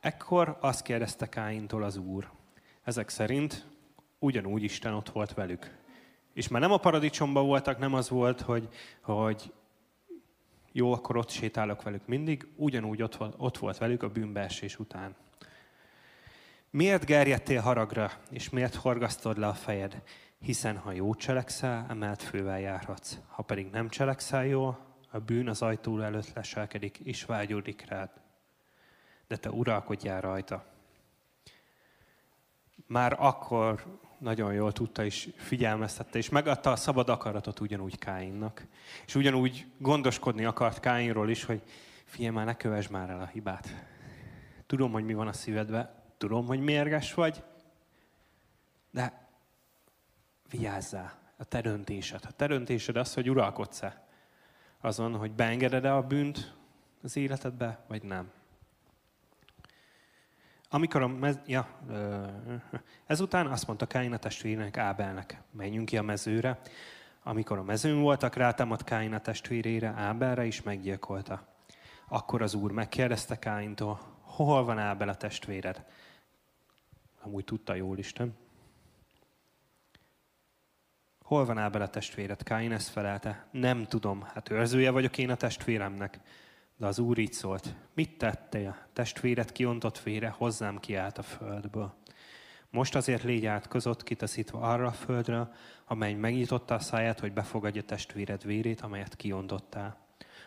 Ekkor 0.00 0.56
azt 0.60 0.82
kérdezte 0.82 1.28
Káintól 1.28 1.82
az 1.82 1.96
Úr. 1.96 2.30
Ezek 2.82 3.08
szerint 3.08 3.66
ugyanúgy 4.18 4.62
Isten 4.62 4.94
ott 4.94 5.08
volt 5.08 5.34
velük. 5.34 5.78
És 6.32 6.48
már 6.48 6.60
nem 6.60 6.72
a 6.72 6.76
paradicsomban 6.76 7.46
voltak, 7.46 7.78
nem 7.78 7.94
az 7.94 8.08
volt, 8.08 8.40
hogy, 8.40 8.68
hogy 9.00 9.52
jó, 10.72 10.92
akkor 10.92 11.16
ott 11.16 11.30
sétálok 11.30 11.82
velük 11.82 12.06
mindig, 12.06 12.48
ugyanúgy 12.56 13.02
ott, 13.02 13.18
ott 13.36 13.58
volt 13.58 13.78
velük 13.78 14.02
a 14.02 14.08
bűnbeesés 14.08 14.78
után. 14.78 15.16
Miért 16.70 17.04
gerjedtél 17.04 17.60
haragra, 17.60 18.10
és 18.30 18.50
miért 18.50 18.74
horgasztod 18.74 19.38
le 19.38 19.46
a 19.46 19.54
fejed? 19.54 20.02
Hiszen 20.38 20.76
ha 20.76 20.92
jó 20.92 21.14
cselekszel, 21.14 21.86
emelt 21.88 22.22
fővel 22.22 22.60
járhatsz. 22.60 23.18
Ha 23.28 23.42
pedig 23.42 23.70
nem 23.70 23.88
cselekszel 23.88 24.46
jól, 24.46 24.78
a 25.10 25.18
bűn 25.18 25.48
az 25.48 25.62
ajtó 25.62 26.00
előtt 26.00 26.32
leselkedik, 26.32 26.98
és 26.98 27.24
vágyódik 27.24 27.84
rád. 27.88 28.10
De 29.28 29.36
te 29.36 29.50
uralkodjál 29.50 30.20
rajta. 30.20 30.64
Már 32.86 33.16
akkor 33.18 34.00
nagyon 34.20 34.52
jól 34.52 34.72
tudta 34.72 35.04
és 35.04 35.28
figyelmeztette, 35.36 36.18
és 36.18 36.28
megadta 36.28 36.70
a 36.70 36.76
szabad 36.76 37.08
akaratot 37.08 37.60
ugyanúgy 37.60 37.98
Káinnak. 37.98 38.66
És 39.06 39.14
ugyanúgy 39.14 39.66
gondoskodni 39.78 40.44
akart 40.44 40.80
Káinról 40.80 41.30
is, 41.30 41.44
hogy 41.44 41.62
figyelj 42.04 42.34
már, 42.34 42.46
ne 42.46 42.56
kövess 42.56 42.88
már 42.88 43.10
el 43.10 43.20
a 43.20 43.26
hibát. 43.26 43.86
Tudom, 44.66 44.92
hogy 44.92 45.04
mi 45.04 45.14
van 45.14 45.28
a 45.28 45.32
szívedben, 45.32 45.98
Tudom, 46.20 46.46
hogy 46.46 46.60
mérges 46.60 47.14
vagy, 47.14 47.42
de 48.90 49.28
vigyázzál, 50.50 51.18
a 51.36 51.44
te 51.44 51.60
döntésed. 51.60 52.24
A 52.28 52.32
te 52.32 52.46
döntésed 52.46 52.96
az, 52.96 53.14
hogy 53.14 53.30
uralkodsz-e 53.30 54.06
azon, 54.80 55.16
hogy 55.16 55.32
beengeded-e 55.32 55.94
a 55.94 56.02
bűnt 56.02 56.54
az 57.02 57.16
életedbe, 57.16 57.84
vagy 57.88 58.02
nem. 58.02 58.30
Amikor 60.72 61.02
a 61.02 61.06
mez... 61.06 61.38
ja, 61.46 61.68
ezután 63.06 63.46
azt 63.46 63.66
mondta 63.66 63.86
Káin 63.86 64.12
a 64.12 64.16
testvérének 64.16 64.76
Ábelnek, 64.76 65.42
menjünk 65.50 65.86
ki 65.86 65.96
a 65.96 66.02
mezőre. 66.02 66.60
Amikor 67.22 67.58
a 67.58 67.62
mezőn 67.62 68.00
voltak, 68.00 68.34
rátámadt 68.34 68.84
Káin 68.84 69.14
a 69.14 69.20
testvérére, 69.20 69.88
Ábelre 69.88 70.44
is 70.44 70.62
meggyilkolta. 70.62 71.46
Akkor 72.08 72.42
az 72.42 72.54
úr 72.54 72.70
megkérdezte 72.70 73.38
Káintól, 73.38 74.00
hol 74.20 74.64
van 74.64 74.78
Ábel 74.78 75.08
a 75.08 75.16
testvéred? 75.16 75.84
Amúgy 77.20 77.44
tudta 77.44 77.74
jól 77.74 77.98
Isten. 77.98 78.36
Hol 81.22 81.44
van 81.44 81.58
Ábel 81.58 81.82
a 81.82 81.88
testvéred? 81.88 82.42
Káin 82.42 82.72
ezt 82.72 82.88
felelte. 82.88 83.46
Nem 83.50 83.84
tudom, 83.84 84.22
hát 84.22 84.50
őrzője 84.50 84.90
vagyok 84.90 85.18
én 85.18 85.30
a 85.30 85.34
testvéremnek. 85.34 86.20
De 86.80 86.86
az 86.86 86.98
Úr 86.98 87.18
így 87.18 87.32
szólt. 87.32 87.74
Mit 87.94 88.18
tettél? 88.18 88.76
Testvéred 88.92 89.52
kiontott 89.52 89.98
vére, 89.98 90.28
hozzám 90.28 90.78
kiállt 90.78 91.18
a 91.18 91.22
földből. 91.22 91.94
Most 92.70 92.94
azért 92.94 93.22
légy 93.22 93.46
átkozott, 93.46 94.02
kitaszítva 94.02 94.60
arra 94.60 94.86
a 94.86 94.92
földre, 94.92 95.52
amely 95.86 96.14
megnyitotta 96.14 96.74
a 96.74 96.78
száját, 96.78 97.20
hogy 97.20 97.32
befogadja 97.32 97.82
testvéred 97.82 98.44
vérét, 98.44 98.80
amelyet 98.80 99.16
kiontottál. 99.16 99.96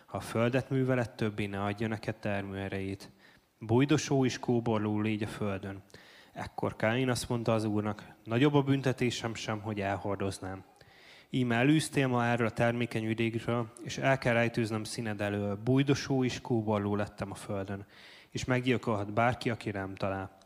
Ha 0.06 0.16
a 0.16 0.20
földet 0.20 0.70
művelet 0.70 1.16
többé 1.16 1.46
ne 1.46 1.62
adja 1.62 1.88
neked 1.88 2.16
termőerejét. 2.16 3.10
Bújdosó 3.58 4.24
és 4.24 4.38
kóborló 4.38 5.00
légy 5.00 5.22
a 5.22 5.26
földön. 5.26 5.82
Ekkor 6.32 6.76
Káin 6.76 7.10
azt 7.10 7.28
mondta 7.28 7.52
az 7.54 7.64
úrnak, 7.64 8.14
nagyobb 8.24 8.54
a 8.54 8.62
büntetésem 8.62 9.34
sem, 9.34 9.60
hogy 9.60 9.80
elhordoznám. 9.80 10.64
Íme 11.34 11.54
elűztél 11.54 12.06
ma 12.06 12.26
erről 12.26 12.46
a 12.46 12.50
termékeny 12.50 13.06
vidékről, 13.06 13.72
és 13.82 13.98
el 13.98 14.18
kell 14.18 14.32
rejtőznöm 14.32 14.84
színed 14.84 15.20
elől. 15.20 15.56
Bújdosó 15.56 16.24
és 16.24 16.40
kóborló 16.40 16.96
lettem 16.96 17.30
a 17.30 17.34
földön, 17.34 17.86
és 18.30 18.44
meggyilkolhat 18.44 19.12
bárki, 19.12 19.50
aki 19.50 19.70
rám 19.70 19.94
talál. 19.94 20.38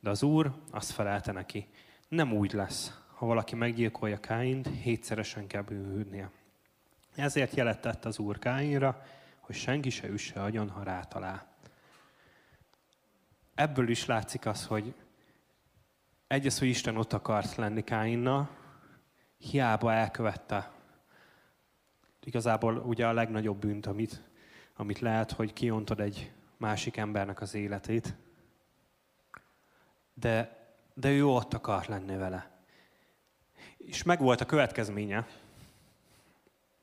De 0.00 0.10
az 0.10 0.22
úr 0.22 0.52
azt 0.70 0.90
felelte 0.90 1.32
neki, 1.32 1.68
nem 2.08 2.32
úgy 2.32 2.52
lesz. 2.52 3.00
Ha 3.14 3.26
valaki 3.26 3.54
meggyilkolja 3.54 4.20
Káint, 4.20 4.68
hétszeresen 4.82 5.46
kell 5.46 5.62
bűnhődnie. 5.62 6.30
Ezért 7.14 7.54
jelet 7.54 7.80
tett 7.80 8.04
az 8.04 8.18
úr 8.18 8.38
Káinra, 8.38 9.02
hogy 9.40 9.54
senki 9.54 9.90
se 9.90 10.08
üsse 10.08 10.42
agyon, 10.42 10.70
ha 10.70 10.82
rátalál. 10.82 11.46
Ebből 13.54 13.88
is 13.88 14.06
látszik 14.06 14.46
az, 14.46 14.66
hogy 14.66 14.94
egy 16.26 16.58
hogy 16.58 16.68
Isten 16.68 16.96
ott 16.96 17.12
akart 17.12 17.54
lenni 17.54 17.84
Káinnal, 17.84 18.58
hiába 19.38 19.92
elkövette 19.92 20.70
igazából 22.28 22.76
ugye 22.76 23.06
a 23.06 23.12
legnagyobb 23.12 23.58
bűnt, 23.58 23.86
amit, 23.86 24.22
amit 24.76 24.98
lehet, 24.98 25.32
hogy 25.32 25.52
kiontod 25.52 26.00
egy 26.00 26.32
másik 26.56 26.96
embernek 26.96 27.40
az 27.40 27.54
életét. 27.54 28.14
De, 30.14 30.56
de 30.94 31.10
ő 31.10 31.26
ott 31.26 31.54
akart 31.54 31.86
lenni 31.86 32.16
vele. 32.16 32.50
És 33.76 34.02
meg 34.02 34.20
volt 34.20 34.40
a 34.40 34.46
következménye, 34.46 35.26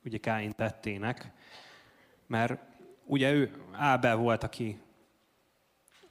ugye 0.05 0.17
Káin 0.17 0.55
tettének, 0.55 1.31
mert 2.27 2.61
ugye 3.03 3.31
ő, 3.31 3.63
Ábel 3.71 4.15
volt, 4.15 4.43
aki 4.43 4.81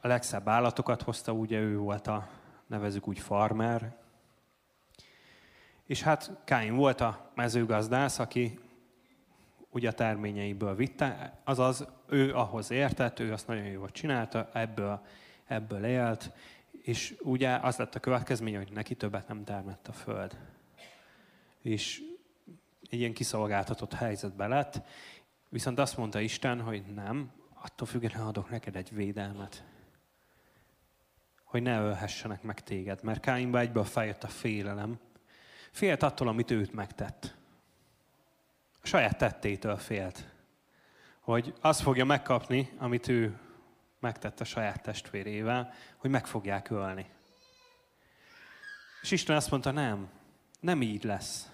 a 0.00 0.06
legszebb 0.06 0.48
állatokat 0.48 1.02
hozta, 1.02 1.32
ugye 1.32 1.58
ő 1.58 1.78
volt 1.78 2.06
a, 2.06 2.28
nevezük 2.66 3.08
úgy 3.08 3.18
farmer. 3.18 3.96
És 5.86 6.02
hát 6.02 6.30
Káin 6.44 6.74
volt 6.74 7.00
a 7.00 7.30
mezőgazdász, 7.34 8.18
aki 8.18 8.58
ugye 9.70 9.88
a 9.88 9.92
terményeiből 9.92 10.74
vitte, 10.74 11.38
azaz 11.44 11.86
ő 12.08 12.34
ahhoz 12.34 12.70
értett, 12.70 13.20
ő 13.20 13.32
azt 13.32 13.46
nagyon 13.46 13.64
jól 13.64 13.90
csinálta, 13.90 14.50
ebből, 14.52 15.06
ebből 15.46 15.84
élt, 15.84 16.30
és 16.70 17.16
ugye 17.22 17.56
az 17.56 17.76
lett 17.76 17.94
a 17.94 18.00
következménye, 18.00 18.58
hogy 18.58 18.72
neki 18.72 18.94
többet 18.94 19.28
nem 19.28 19.44
termett 19.44 19.88
a 19.88 19.92
föld. 19.92 20.36
És 21.62 22.02
egy 22.90 22.98
ilyen 22.98 23.12
kiszolgáltatott 23.12 23.92
helyzetbe 23.92 24.46
lett, 24.46 24.80
viszont 25.48 25.78
azt 25.78 25.96
mondta 25.96 26.20
Isten, 26.20 26.60
hogy 26.60 26.84
nem, 26.94 27.30
attól 27.54 27.86
függetlenül 27.86 28.28
adok 28.28 28.50
neked 28.50 28.76
egy 28.76 28.94
védelmet 28.94 29.64
hogy 31.54 31.62
ne 31.62 31.80
ölhessenek 31.80 32.42
meg 32.42 32.60
téged, 32.60 33.02
mert 33.02 33.20
Káinba 33.20 33.58
egyből 33.58 33.84
feljött 33.84 34.22
a 34.24 34.28
félelem. 34.28 34.98
Félt 35.74 36.02
attól, 36.02 36.28
amit 36.28 36.50
őt 36.50 36.72
megtett. 36.72 37.34
A 38.82 38.86
saját 38.86 39.18
tettétől 39.18 39.76
félt. 39.76 40.24
Hogy 41.20 41.54
azt 41.60 41.80
fogja 41.80 42.04
megkapni, 42.04 42.70
amit 42.78 43.08
ő 43.08 43.38
megtett 44.00 44.40
a 44.40 44.44
saját 44.44 44.82
testvérével, 44.82 45.72
hogy 45.96 46.10
meg 46.10 46.26
fogják 46.26 46.70
ölni. 46.70 47.06
És 49.02 49.10
Isten 49.10 49.36
azt 49.36 49.50
mondta, 49.50 49.70
nem, 49.70 50.08
nem 50.60 50.82
így 50.82 51.04
lesz. 51.04 51.50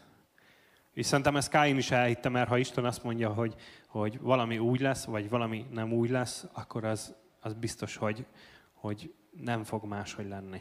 És 0.93 1.07
szerintem 1.07 1.37
ezt 1.37 1.51
Káin 1.51 1.77
is 1.77 1.91
elhitte, 1.91 2.29
mert 2.29 2.49
ha 2.49 2.59
Isten 2.59 2.85
azt 2.85 3.03
mondja, 3.03 3.33
hogy, 3.33 3.55
hogy 3.87 4.21
valami 4.21 4.59
úgy 4.59 4.81
lesz, 4.81 5.05
vagy 5.05 5.29
valami 5.29 5.67
nem 5.71 5.93
úgy 5.93 6.11
lesz, 6.11 6.47
akkor 6.53 6.85
az, 6.85 7.15
az 7.41 7.55
biztos, 7.55 7.97
hogy, 7.97 8.27
hogy 8.73 9.15
nem 9.31 9.65
fog 9.65 9.85
máshogy 9.85 10.29
lenni. 10.29 10.61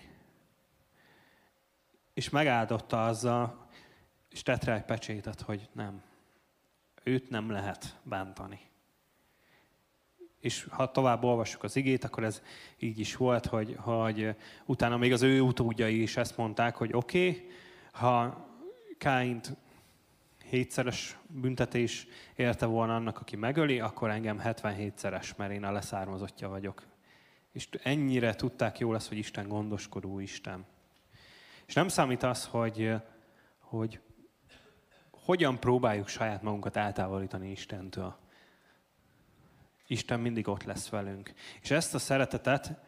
És 2.19 2.29
megáldotta 2.29 3.05
azzal, 3.05 3.67
és 4.29 4.41
tett 4.41 4.63
rá 4.63 4.75
egy 4.75 4.83
pecsétet, 4.83 5.41
hogy 5.41 5.69
nem. 5.73 6.01
Őt 7.03 7.29
nem 7.29 7.51
lehet 7.51 7.99
bántani. 8.03 8.59
És 10.39 10.67
ha 10.69 10.91
tovább 10.91 11.23
olvassuk 11.23 11.63
az 11.63 11.75
igét, 11.75 12.03
akkor 12.03 12.23
ez 12.23 12.41
így 12.77 12.99
is 12.99 13.15
volt, 13.15 13.45
hogy, 13.45 13.75
hogy 13.79 14.35
utána 14.65 14.97
még 14.97 15.13
az 15.13 15.21
ő 15.21 15.41
utódjai 15.41 16.01
is 16.01 16.17
ezt 16.17 16.38
mondták, 16.38 16.75
hogy 16.75 16.93
oké, 16.93 17.29
okay, 17.29 17.49
ha 17.91 18.45
Káint 18.97 19.57
hétszeres 20.43 21.17
büntetés 21.27 22.07
érte 22.35 22.65
volna 22.65 22.95
annak, 22.95 23.19
aki 23.19 23.35
megöli, 23.35 23.79
akkor 23.79 24.09
engem 24.09 24.41
77-szeres, 24.43 25.35
mert 25.35 25.51
én 25.51 25.63
a 25.63 25.71
leszármazottja 25.71 26.49
vagyok. 26.49 26.83
És 27.51 27.69
ennyire 27.83 28.35
tudták 28.35 28.79
jól 28.79 28.95
ezt, 28.95 29.07
hogy 29.07 29.17
Isten 29.17 29.47
gondoskodó 29.47 30.19
Isten. 30.19 30.65
És 31.69 31.75
nem 31.75 31.88
számít 31.88 32.23
az, 32.23 32.45
hogy, 32.45 32.93
hogy 33.59 33.99
hogyan 35.11 35.59
próbáljuk 35.59 36.07
saját 36.07 36.41
magunkat 36.41 36.75
eltávolítani 36.75 37.51
Istentől. 37.51 38.15
Isten 39.88 40.19
mindig 40.19 40.47
ott 40.47 40.63
lesz 40.63 40.89
velünk. 40.89 41.33
És 41.61 41.71
ezt 41.71 41.93
a 41.93 41.99
szeretetet 41.99 42.79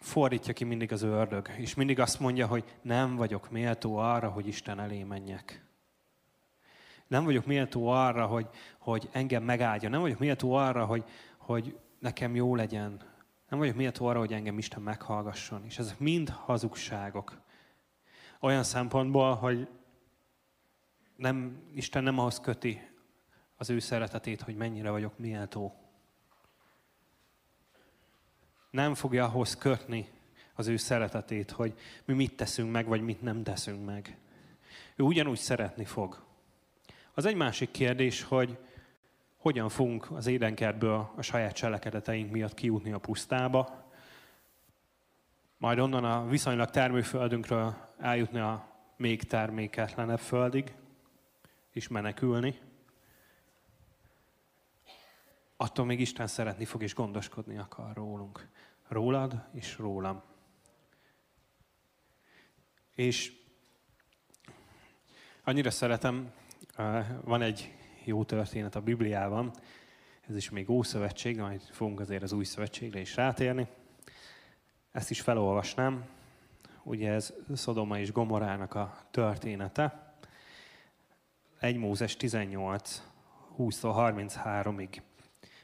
fordítja 0.00 0.52
ki 0.52 0.64
mindig 0.64 0.92
az 0.92 1.02
ördög, 1.02 1.48
és 1.56 1.74
mindig 1.74 2.00
azt 2.00 2.20
mondja, 2.20 2.46
hogy 2.46 2.64
nem 2.82 3.16
vagyok 3.16 3.50
méltó 3.50 3.96
arra, 3.96 4.28
hogy 4.28 4.46
Isten 4.46 4.80
elé 4.80 5.02
menjek. 5.02 5.64
Nem 7.06 7.24
vagyok 7.24 7.46
méltó 7.46 7.86
arra, 7.86 8.26
hogy, 8.26 8.48
hogy 8.78 9.08
engem 9.12 9.42
megáldja. 9.42 9.88
Nem 9.88 10.00
vagyok 10.00 10.18
méltó 10.18 10.52
arra, 10.52 10.84
hogy, 10.84 11.04
hogy 11.36 11.78
nekem 11.98 12.34
jó 12.34 12.54
legyen. 12.54 13.00
Nem 13.48 13.58
vagyok 13.58 13.76
méltó 13.76 14.06
arra, 14.06 14.18
hogy 14.18 14.32
engem 14.32 14.58
Isten 14.58 14.82
meghallgasson. 14.82 15.64
És 15.64 15.78
ezek 15.78 15.98
mind 15.98 16.28
hazugságok. 16.28 17.44
Olyan 18.40 18.62
szempontból, 18.62 19.34
hogy 19.34 19.68
nem, 21.16 21.62
Isten 21.74 22.02
nem 22.02 22.18
ahhoz 22.18 22.40
köti 22.40 22.88
az 23.56 23.70
ő 23.70 23.78
szeretetét, 23.78 24.40
hogy 24.40 24.56
mennyire 24.56 24.90
vagyok 24.90 25.18
méltó. 25.18 25.74
Nem 28.70 28.94
fogja 28.94 29.24
ahhoz 29.24 29.56
kötni 29.56 30.08
az 30.54 30.66
ő 30.66 30.76
szeretetét, 30.76 31.50
hogy 31.50 31.74
mi 32.04 32.14
mit 32.14 32.36
teszünk 32.36 32.70
meg, 32.70 32.86
vagy 32.86 33.02
mit 33.02 33.22
nem 33.22 33.42
teszünk 33.42 33.84
meg. 33.84 34.18
Ő 34.96 35.04
ugyanúgy 35.04 35.38
szeretni 35.38 35.84
fog. 35.84 36.24
Az 37.14 37.24
egy 37.24 37.36
másik 37.36 37.70
kérdés, 37.70 38.22
hogy 38.22 38.58
hogyan 39.36 39.68
fogunk 39.68 40.10
az 40.10 40.26
édenkertből 40.26 41.12
a 41.16 41.22
saját 41.22 41.52
cselekedeteink 41.52 42.30
miatt 42.30 42.54
kijutni 42.54 42.92
a 42.92 42.98
pusztába, 42.98 43.85
majd 45.58 45.78
onnan 45.78 46.04
a 46.04 46.26
viszonylag 46.26 46.70
termőföldünkről 46.70 47.74
eljutni 47.98 48.38
a 48.38 48.74
még 48.96 49.22
terméketlenebb 49.22 50.18
földig, 50.18 50.74
és 51.70 51.88
menekülni, 51.88 52.58
attól 55.56 55.84
még 55.84 56.00
Isten 56.00 56.26
szeretni 56.26 56.64
fog 56.64 56.82
és 56.82 56.94
gondoskodni 56.94 57.58
akar 57.58 57.94
rólunk. 57.94 58.48
Rólad 58.88 59.44
és 59.52 59.78
rólam. 59.78 60.22
És 62.94 63.32
annyira 65.44 65.70
szeretem, 65.70 66.32
van 67.22 67.42
egy 67.42 67.74
jó 68.04 68.24
történet 68.24 68.74
a 68.74 68.80
Bibliában, 68.80 69.52
ez 70.28 70.36
is 70.36 70.50
még 70.50 70.70
Ószövetség, 70.70 71.38
majd 71.38 71.62
fogunk 71.62 72.00
azért 72.00 72.22
az 72.22 72.32
Új 72.32 72.44
Szövetségre 72.44 73.00
is 73.00 73.16
rátérni. 73.16 73.66
Ezt 74.96 75.10
is 75.10 75.20
felolvasnám. 75.20 76.04
Ugye 76.82 77.12
ez 77.12 77.32
Szodoma 77.54 77.98
és 77.98 78.12
Gomorának 78.12 78.74
a 78.74 78.96
története. 79.10 80.14
1 81.58 81.76
Mózes 81.76 82.16
18, 82.16 83.02
20-33-ig. 83.58 85.00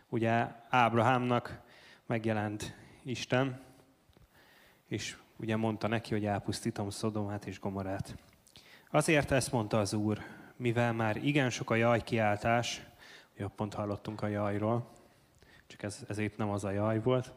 Ugye 0.09 0.49
Ábrahámnak 0.69 1.61
megjelent 2.07 2.77
Isten, 3.03 3.61
és 4.87 5.17
ugye 5.37 5.57
mondta 5.57 5.87
neki, 5.87 6.13
hogy 6.13 6.25
elpusztítom 6.25 6.91
Szodomát 6.91 7.47
és 7.47 7.61
Gomorát. 7.61 8.17
Azért 8.91 9.31
ezt 9.31 9.53
mondta 9.53 9.79
az 9.79 9.93
Úr, 9.93 10.19
mivel 10.57 10.93
már 10.93 11.17
igen 11.17 11.51
sok 11.51 11.71
a 11.71 11.75
jajkiáltás, 11.75 12.87
ugye 13.35 13.47
pont 13.47 13.75
hallottunk 13.75 14.23
a 14.23 14.27
jajról, 14.27 14.91
csak 15.67 15.83
ez, 15.83 16.05
ezért 16.09 16.37
nem 16.37 16.51
az 16.51 16.65
a 16.65 16.71
jaj 16.71 17.01
volt. 17.01 17.33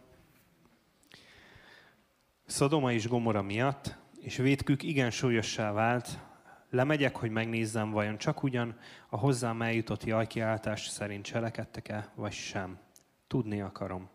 Szodoma 2.46 2.92
és 2.92 3.08
Gomora 3.08 3.42
miatt, 3.42 3.96
és 4.20 4.36
vétkük 4.36 4.84
igen 4.84 5.12
súlyossá 5.12 5.72
vált, 5.72 6.20
Lemegyek, 6.70 7.16
hogy 7.16 7.32
megnézzem, 7.32 7.92
vajon 7.92 8.18
csak 8.18 8.44
ugyan 8.44 8.78
a 9.10 9.18
hozzám 9.18 9.62
eljutott 9.62 10.04
jajkiáltás 10.04 10.88
szerint 10.88 11.26
cselekedtek-e, 11.26 12.12
vagy 12.16 12.32
sem. 12.32 12.78
Tudni 13.28 13.62
akarom. 13.62 14.10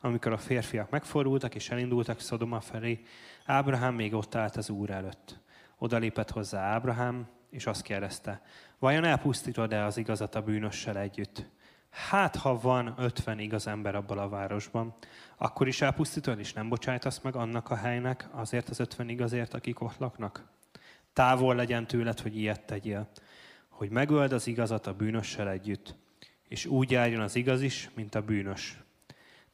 Amikor 0.00 0.32
a 0.32 0.36
férfiak 0.36 0.90
megfordultak 0.90 1.54
és 1.54 1.70
elindultak 1.70 2.20
Szodoma 2.20 2.60
felé, 2.60 3.02
Ábrahám 3.44 3.94
még 3.94 4.14
ott 4.14 4.34
állt 4.34 4.56
az 4.56 4.70
Úr 4.70 4.90
előtt. 4.90 5.40
Oda 5.78 5.98
lépett 5.98 6.30
hozzá 6.30 6.60
Ábrahám, 6.60 7.28
és 7.50 7.66
azt 7.66 7.82
kérdezte, 7.82 8.42
vajon 8.78 9.04
elpusztítod-e 9.04 9.84
az 9.84 9.96
igazat 9.96 10.34
a 10.34 10.42
bűnössel 10.42 10.98
együtt? 10.98 11.50
Hát, 11.94 12.36
ha 12.36 12.60
van 12.60 12.94
ötven 12.98 13.38
igaz 13.38 13.66
ember 13.66 13.94
abban 13.94 14.18
a 14.18 14.28
városban, 14.28 14.94
akkor 15.36 15.68
is 15.68 15.80
elpusztítod, 15.80 16.38
és 16.38 16.52
nem 16.52 16.68
bocsájtasz 16.68 17.20
meg 17.20 17.36
annak 17.36 17.70
a 17.70 17.76
helynek 17.76 18.28
azért 18.30 18.68
az 18.68 18.80
ötven 18.80 19.08
igazért, 19.08 19.54
akik 19.54 19.80
ott 19.80 19.98
laknak? 19.98 20.44
Távol 21.12 21.54
legyen 21.54 21.86
tőled, 21.86 22.20
hogy 22.20 22.36
ilyet 22.36 22.66
tegyél, 22.66 23.08
hogy 23.68 23.90
megöld 23.90 24.32
az 24.32 24.46
igazat 24.46 24.86
a 24.86 24.94
bűnössel 24.94 25.48
együtt, 25.48 25.94
és 26.48 26.66
úgy 26.66 26.90
járjon 26.90 27.20
az 27.20 27.36
igaz 27.36 27.62
is, 27.62 27.90
mint 27.94 28.14
a 28.14 28.22
bűnös. 28.22 28.78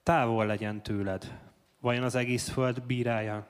Távol 0.03 0.47
legyen 0.47 0.83
tőled. 0.83 1.39
Vajon 1.81 2.03
az 2.03 2.15
egész 2.15 2.49
föld 2.49 2.83
bírája 2.83 3.47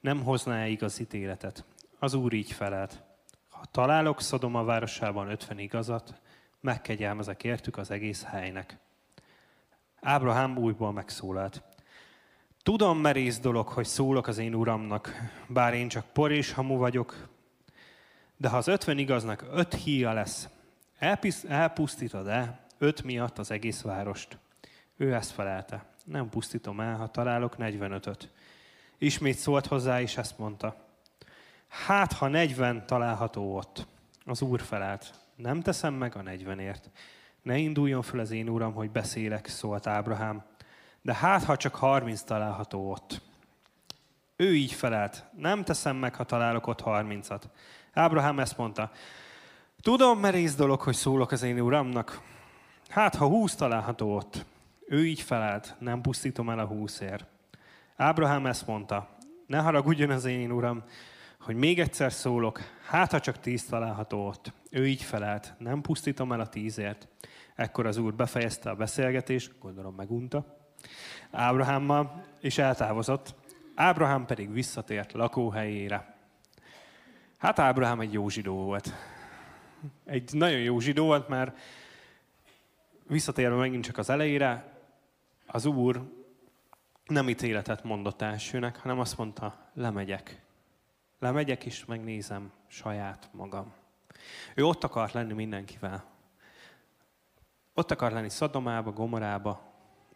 nem 0.00 0.22
hozná-e 0.22 0.68
igaz 0.68 1.00
ítéletet? 1.00 1.64
Az 1.98 2.14
Úr 2.14 2.32
így 2.32 2.52
felelt. 2.52 3.02
Ha 3.48 3.64
találok 3.70 4.20
Szodoma 4.20 4.64
városában 4.64 5.30
ötven 5.30 5.58
igazat, 5.58 6.20
megkegyelmezek 6.60 7.44
értük 7.44 7.76
az 7.76 7.90
egész 7.90 8.24
helynek. 8.24 8.78
Ábrahám 10.00 10.56
újból 10.56 10.92
megszólalt. 10.92 11.62
Tudom 12.62 12.98
merész 12.98 13.38
dolog, 13.38 13.68
hogy 13.68 13.86
szólok 13.86 14.26
az 14.26 14.38
én 14.38 14.54
uramnak, 14.54 15.12
bár 15.46 15.74
én 15.74 15.88
csak 15.88 16.04
por 16.12 16.32
és 16.32 16.52
hamu 16.52 16.76
vagyok, 16.76 17.28
de 18.36 18.48
ha 18.48 18.56
az 18.56 18.66
ötven 18.66 18.98
igaznak 18.98 19.44
öt 19.50 19.74
híja 19.74 20.12
lesz, 20.12 20.48
elpusztítod-e 21.48 22.66
öt 22.78 23.02
miatt 23.02 23.38
az 23.38 23.50
egész 23.50 23.80
várost? 23.80 24.38
Ő 24.96 25.14
ezt 25.14 25.30
felelte. 25.30 25.84
Nem 26.04 26.28
pusztítom 26.28 26.80
el, 26.80 26.96
ha 26.96 27.10
találok 27.10 27.54
45-öt. 27.58 28.30
Ismét 28.98 29.36
szólt 29.36 29.66
hozzá, 29.66 30.00
és 30.00 30.16
ezt 30.16 30.38
mondta. 30.38 30.76
Hát, 31.68 32.12
ha 32.12 32.28
40 32.28 32.86
található 32.86 33.56
ott. 33.56 33.86
Az 34.24 34.42
úr 34.42 34.60
felelt. 34.60 35.27
Nem 35.38 35.60
teszem 35.60 35.94
meg 35.94 36.16
a 36.16 36.22
40-ért. 36.22 36.90
Ne 37.42 37.56
induljon 37.56 38.02
fel 38.02 38.20
az 38.20 38.30
én 38.30 38.48
uram, 38.48 38.72
hogy 38.72 38.90
beszélek, 38.90 39.46
szólt 39.46 39.86
Ábrahám. 39.86 40.42
De 41.02 41.14
hát, 41.14 41.44
ha 41.44 41.56
csak 41.56 41.74
30 41.74 42.22
található 42.22 42.90
ott. 42.90 43.20
Ő 44.36 44.54
így 44.54 44.72
felelt. 44.72 45.24
Nem 45.36 45.64
teszem 45.64 45.96
meg, 45.96 46.14
ha 46.14 46.24
találok 46.24 46.66
ott 46.66 46.82
30-at. 46.84 47.42
Ábrahám 47.92 48.38
ezt 48.38 48.56
mondta, 48.56 48.90
tudom 49.80 50.18
merész 50.18 50.54
dolog, 50.54 50.80
hogy 50.80 50.94
szólok 50.94 51.30
az 51.32 51.42
én 51.42 51.60
uramnak. 51.60 52.20
Hát, 52.88 53.14
ha 53.14 53.26
húsz 53.26 53.54
található 53.54 54.14
ott. 54.16 54.44
Ő 54.86 55.06
így 55.06 55.20
felelt, 55.20 55.76
nem 55.78 56.00
pusztítom 56.00 56.50
el 56.50 56.58
a 56.58 56.66
húszért. 56.66 57.26
Ábrahám 57.96 58.46
ezt 58.46 58.66
mondta, 58.66 59.08
ne 59.46 59.58
haragudjon 59.58 60.10
az 60.10 60.24
én 60.24 60.50
uram, 60.50 60.82
hogy 61.40 61.56
még 61.56 61.80
egyszer 61.80 62.12
szólok, 62.12 62.60
hát 62.86 63.10
ha 63.10 63.20
csak 63.20 63.40
tíz 63.40 63.64
található 63.64 64.26
ott. 64.26 64.52
Ő 64.70 64.86
így 64.86 65.02
felelt, 65.02 65.54
nem 65.58 65.80
pusztítom 65.80 66.32
el 66.32 66.40
a 66.40 66.48
tízért. 66.48 67.08
Ekkor 67.54 67.86
az 67.86 67.96
úr 67.96 68.14
befejezte 68.14 68.70
a 68.70 68.74
beszélgetést, 68.74 69.54
gondolom 69.60 69.94
megunta, 69.94 70.56
Ábrahámmal, 71.30 72.24
és 72.40 72.58
eltávozott. 72.58 73.34
Ábrahám 73.74 74.26
pedig 74.26 74.52
visszatért 74.52 75.12
lakóhelyére. 75.12 76.16
Hát 77.38 77.58
Ábrahám 77.58 78.00
egy 78.00 78.12
jó 78.12 78.28
zsidó 78.28 78.54
volt. 78.54 78.92
Egy 80.04 80.32
nagyon 80.32 80.58
jó 80.58 80.78
zsidó 80.80 81.04
volt, 81.04 81.28
mert 81.28 81.58
visszatérve 83.06 83.56
megint 83.56 83.84
csak 83.84 83.98
az 83.98 84.10
elejére, 84.10 84.76
az 85.46 85.64
Úr 85.66 86.02
nem 87.06 87.28
ítéletet 87.28 87.84
mondott 87.84 88.22
elsőnek, 88.22 88.76
hanem 88.76 88.98
azt 88.98 89.18
mondta, 89.18 89.70
lemegyek. 89.74 90.42
Lemegyek 91.18 91.64
és 91.64 91.84
megnézem 91.84 92.52
saját 92.66 93.28
magam. 93.32 93.72
Ő 94.54 94.64
ott 94.64 94.84
akart 94.84 95.12
lenni 95.12 95.32
mindenkivel. 95.32 96.04
Ott 97.74 97.90
akar 97.90 98.12
lenni 98.12 98.28
Szadomába, 98.28 98.92
Gomorába, 98.92 99.62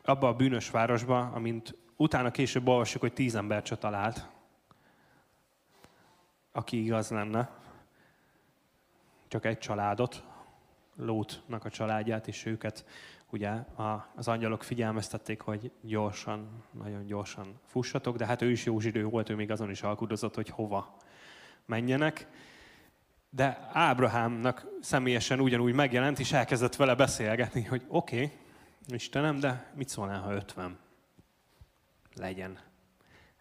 abba 0.02 0.28
a 0.28 0.34
bűnös 0.34 0.70
városba, 0.70 1.18
amint 1.18 1.76
utána 1.96 2.30
később 2.30 2.68
olvassuk, 2.68 3.00
hogy 3.00 3.12
tíz 3.12 3.34
ember 3.34 3.62
talált, 3.62 4.28
aki 6.52 6.84
igaz 6.84 7.10
lenne. 7.10 7.50
Csak 9.28 9.44
egy 9.44 9.58
családot, 9.58 10.24
Lótnak 10.96 11.64
a 11.64 11.70
családját, 11.70 12.28
és 12.28 12.46
őket 12.46 12.84
ugye 13.32 13.50
az 14.14 14.28
angyalok 14.28 14.62
figyelmeztették, 14.62 15.40
hogy 15.40 15.72
gyorsan, 15.80 16.64
nagyon 16.70 17.06
gyorsan 17.06 17.60
fussatok, 17.66 18.16
de 18.16 18.26
hát 18.26 18.42
ő 18.42 18.50
is 18.50 18.64
jó 18.64 18.80
zsidő 18.80 19.04
volt, 19.04 19.28
ő 19.28 19.34
még 19.34 19.50
azon 19.50 19.70
is 19.70 19.82
alkudozott, 19.82 20.34
hogy 20.34 20.48
hova 20.48 20.96
menjenek. 21.66 22.28
De 23.30 23.68
Ábrahámnak 23.72 24.66
személyesen 24.80 25.40
ugyanúgy 25.40 25.74
megjelent, 25.74 26.18
és 26.18 26.32
elkezdett 26.32 26.76
vele 26.76 26.94
beszélgetni, 26.94 27.62
hogy 27.62 27.84
oké, 27.88 28.16
okay, 28.16 28.38
Istenem, 28.86 29.38
de 29.40 29.72
mit 29.74 29.88
szólnál, 29.88 30.20
ha 30.20 30.32
50? 30.32 30.78
Legyen. 32.14 32.58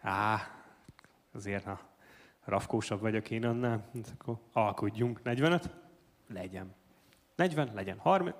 Á, 0.00 0.50
azért 1.32 1.64
ha 1.64 1.80
rafkósabb 2.44 3.00
vagyok 3.00 3.30
én 3.30 3.44
annál, 3.44 3.90
akkor 4.18 4.38
alkudjunk. 4.52 5.22
45? 5.22 5.70
Legyen. 6.28 6.74
40? 7.36 7.70
Legyen. 7.74 7.98
30? 7.98 8.36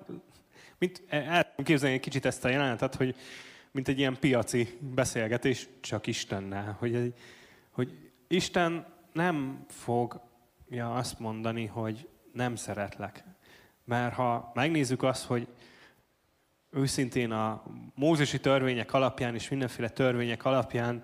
Mint, 0.83 1.03
el 1.09 1.43
tudom 1.43 1.65
képzelni 1.65 1.95
egy 1.95 2.01
kicsit 2.01 2.25
ezt 2.25 2.45
a 2.45 2.49
jelenetet, 2.49 2.95
hogy 2.95 3.15
mint 3.71 3.87
egy 3.87 3.99
ilyen 3.99 4.19
piaci 4.19 4.77
beszélgetés 4.79 5.67
csak 5.81 6.07
Istennel. 6.07 6.75
Hogy, 6.79 7.13
hogy 7.71 8.11
Isten 8.27 8.85
nem 9.13 9.65
fogja 9.69 10.93
azt 10.95 11.19
mondani, 11.19 11.65
hogy 11.65 12.09
nem 12.33 12.55
szeretlek. 12.55 13.23
Mert 13.83 14.13
ha 14.13 14.51
megnézzük 14.53 15.03
azt, 15.03 15.25
hogy 15.25 15.47
őszintén 16.69 17.31
a 17.31 17.63
mózesi 17.95 18.39
törvények 18.39 18.93
alapján 18.93 19.33
és 19.35 19.49
mindenféle 19.49 19.89
törvények 19.89 20.45
alapján, 20.45 21.03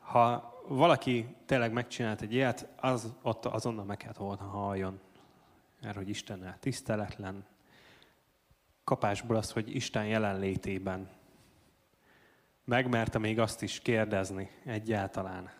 ha 0.00 0.54
valaki 0.68 1.26
tényleg 1.46 1.72
megcsinált 1.72 2.20
egy 2.20 2.32
ilyet, 2.32 2.68
az 2.76 3.12
ott 3.22 3.44
azonnal 3.44 3.84
meg 3.84 3.96
kellett 3.96 4.16
volna 4.16 4.42
halljon. 4.42 5.00
Mert 5.82 5.96
hogy 5.96 6.08
Istennel 6.08 6.56
tiszteletlen, 6.60 7.44
kapásból 8.86 9.36
az, 9.36 9.50
hogy 9.50 9.74
Isten 9.74 10.06
jelenlétében 10.06 11.10
megmerte 12.64 13.18
még 13.18 13.38
azt 13.38 13.62
is 13.62 13.80
kérdezni 13.80 14.50
egyáltalán, 14.64 15.50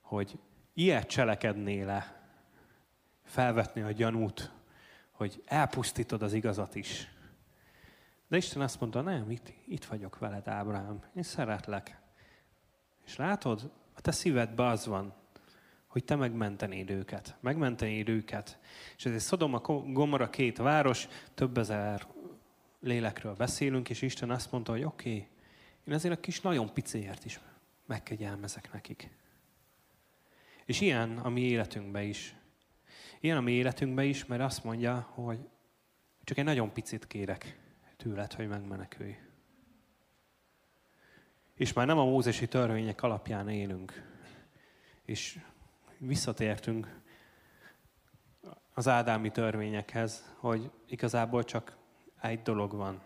hogy 0.00 0.38
ilyet 0.74 1.08
cselekedné 1.08 1.82
le, 1.82 2.30
felvetni 3.24 3.80
a 3.80 3.90
gyanút, 3.90 4.52
hogy 5.10 5.42
elpusztítod 5.46 6.22
az 6.22 6.32
igazat 6.32 6.74
is. 6.74 7.08
De 8.28 8.36
Isten 8.36 8.62
azt 8.62 8.80
mondta, 8.80 9.00
nem, 9.00 9.30
itt, 9.30 9.52
itt 9.66 9.84
vagyok 9.84 10.18
veled, 10.18 10.48
Ábrahám, 10.48 11.02
én 11.14 11.22
szeretlek. 11.22 12.00
És 13.04 13.16
látod, 13.16 13.72
a 13.94 14.00
te 14.00 14.10
szívedben 14.10 14.66
az 14.66 14.86
van, 14.86 15.14
hogy 15.98 16.06
te 16.06 16.16
megmentenéd 16.16 16.90
őket. 16.90 17.36
Megmentenéd 17.40 18.08
őket. 18.08 18.58
És 18.96 19.04
ez 19.04 19.12
egy 19.12 19.18
Szodoma, 19.18 19.58
Gomora 19.92 20.30
két 20.30 20.56
város, 20.56 21.08
több 21.34 21.58
ezer 21.58 22.06
lélekről 22.80 23.34
beszélünk, 23.34 23.90
és 23.90 24.02
Isten 24.02 24.30
azt 24.30 24.52
mondta, 24.52 24.72
hogy 24.72 24.84
oké, 24.84 25.10
okay, 25.10 25.28
én 25.84 25.94
ezért 25.94 26.14
a 26.14 26.20
kis 26.20 26.40
nagyon 26.40 26.72
picéért 26.72 27.24
is 27.24 27.40
megkegyelmezek 27.86 28.72
nekik. 28.72 29.10
És 30.64 30.80
ilyen 30.80 31.18
a 31.18 31.28
mi 31.28 31.40
életünkben 31.40 32.02
is. 32.02 32.34
Ilyen 33.20 33.36
a 33.36 33.40
mi 33.40 33.52
életünkben 33.52 34.04
is, 34.04 34.26
mert 34.26 34.42
azt 34.42 34.64
mondja, 34.64 35.08
hogy 35.10 35.38
csak 36.24 36.38
egy 36.38 36.44
nagyon 36.44 36.72
picit 36.72 37.06
kérek 37.06 37.58
tőled, 37.96 38.32
hogy 38.32 38.48
megmenekülj. 38.48 39.16
És 41.54 41.72
már 41.72 41.86
nem 41.86 41.98
a 41.98 42.04
mózesi 42.04 42.48
törvények 42.48 43.02
alapján 43.02 43.48
élünk. 43.48 44.16
És 45.04 45.38
visszatértünk 45.98 47.00
az 48.74 48.88
ádámi 48.88 49.30
törvényekhez, 49.30 50.34
hogy 50.36 50.70
igazából 50.86 51.44
csak 51.44 51.76
egy 52.20 52.42
dolog 52.42 52.72
van, 52.72 53.02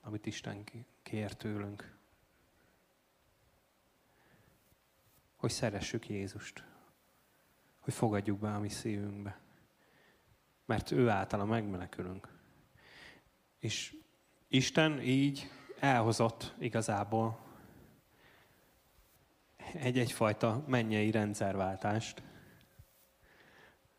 amit 0.00 0.26
Isten 0.26 0.64
kér 1.02 1.32
tőlünk. 1.32 1.96
Hogy 5.36 5.50
szeressük 5.50 6.08
Jézust. 6.08 6.64
Hogy 7.78 7.94
fogadjuk 7.94 8.38
be 8.38 8.54
a 8.54 8.58
mi 8.58 8.68
szívünkbe. 8.68 9.40
Mert 10.64 10.90
ő 10.90 11.08
általa 11.08 11.44
megmenekülünk. 11.44 12.28
És 13.58 13.96
Isten 14.48 15.00
így 15.00 15.50
elhozott 15.78 16.54
igazából 16.58 17.38
egy-egyfajta 19.74 20.64
mennyei 20.66 21.10
rendszerváltást. 21.10 22.22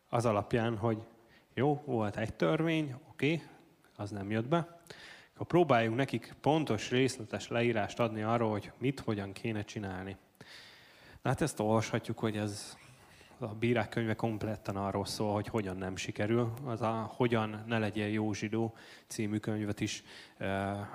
Az 0.10 0.26
alapján, 0.26 0.78
hogy 0.78 0.98
jó, 1.54 1.82
volt 1.86 2.18
egy 2.18 2.34
törvény, 2.34 2.96
oké, 3.10 3.42
az 3.96 4.12
nem 4.12 4.32
jött 4.32 4.48
be. 4.48 4.80
Akkor 5.34 5.48
próbáljunk 5.48 5.98
nekik 5.98 6.36
pontos, 6.42 6.90
részletes 6.90 7.48
leírást 7.48 8.00
adni 8.00 8.22
arról, 8.22 8.52
hogy 8.52 8.72
mit, 8.78 9.00
hogyan 9.00 9.32
kéne 9.32 9.64
csinálni. 9.64 10.18
Na 11.22 11.30
hát 11.30 11.42
ezt 11.42 11.60
olvashatjuk, 11.60 12.20
hogy 12.20 12.38
ez 12.38 12.78
a 13.38 13.48
bírák 13.48 13.90
könyve 13.90 14.16
kompletten 14.16 14.76
arról 14.76 15.06
szól, 15.06 15.34
hogy 15.34 15.48
hogyan 15.48 15.78
nem 15.78 15.96
sikerül. 15.96 16.54
Az 16.64 16.82
a 16.82 17.12
Hogyan 17.16 17.64
ne 17.68 17.80
legyen 17.80 18.08
jó 18.08 18.34
zsidó 18.34 18.76
című 19.08 19.38
könyvet 19.38 19.80
is 19.80 20.04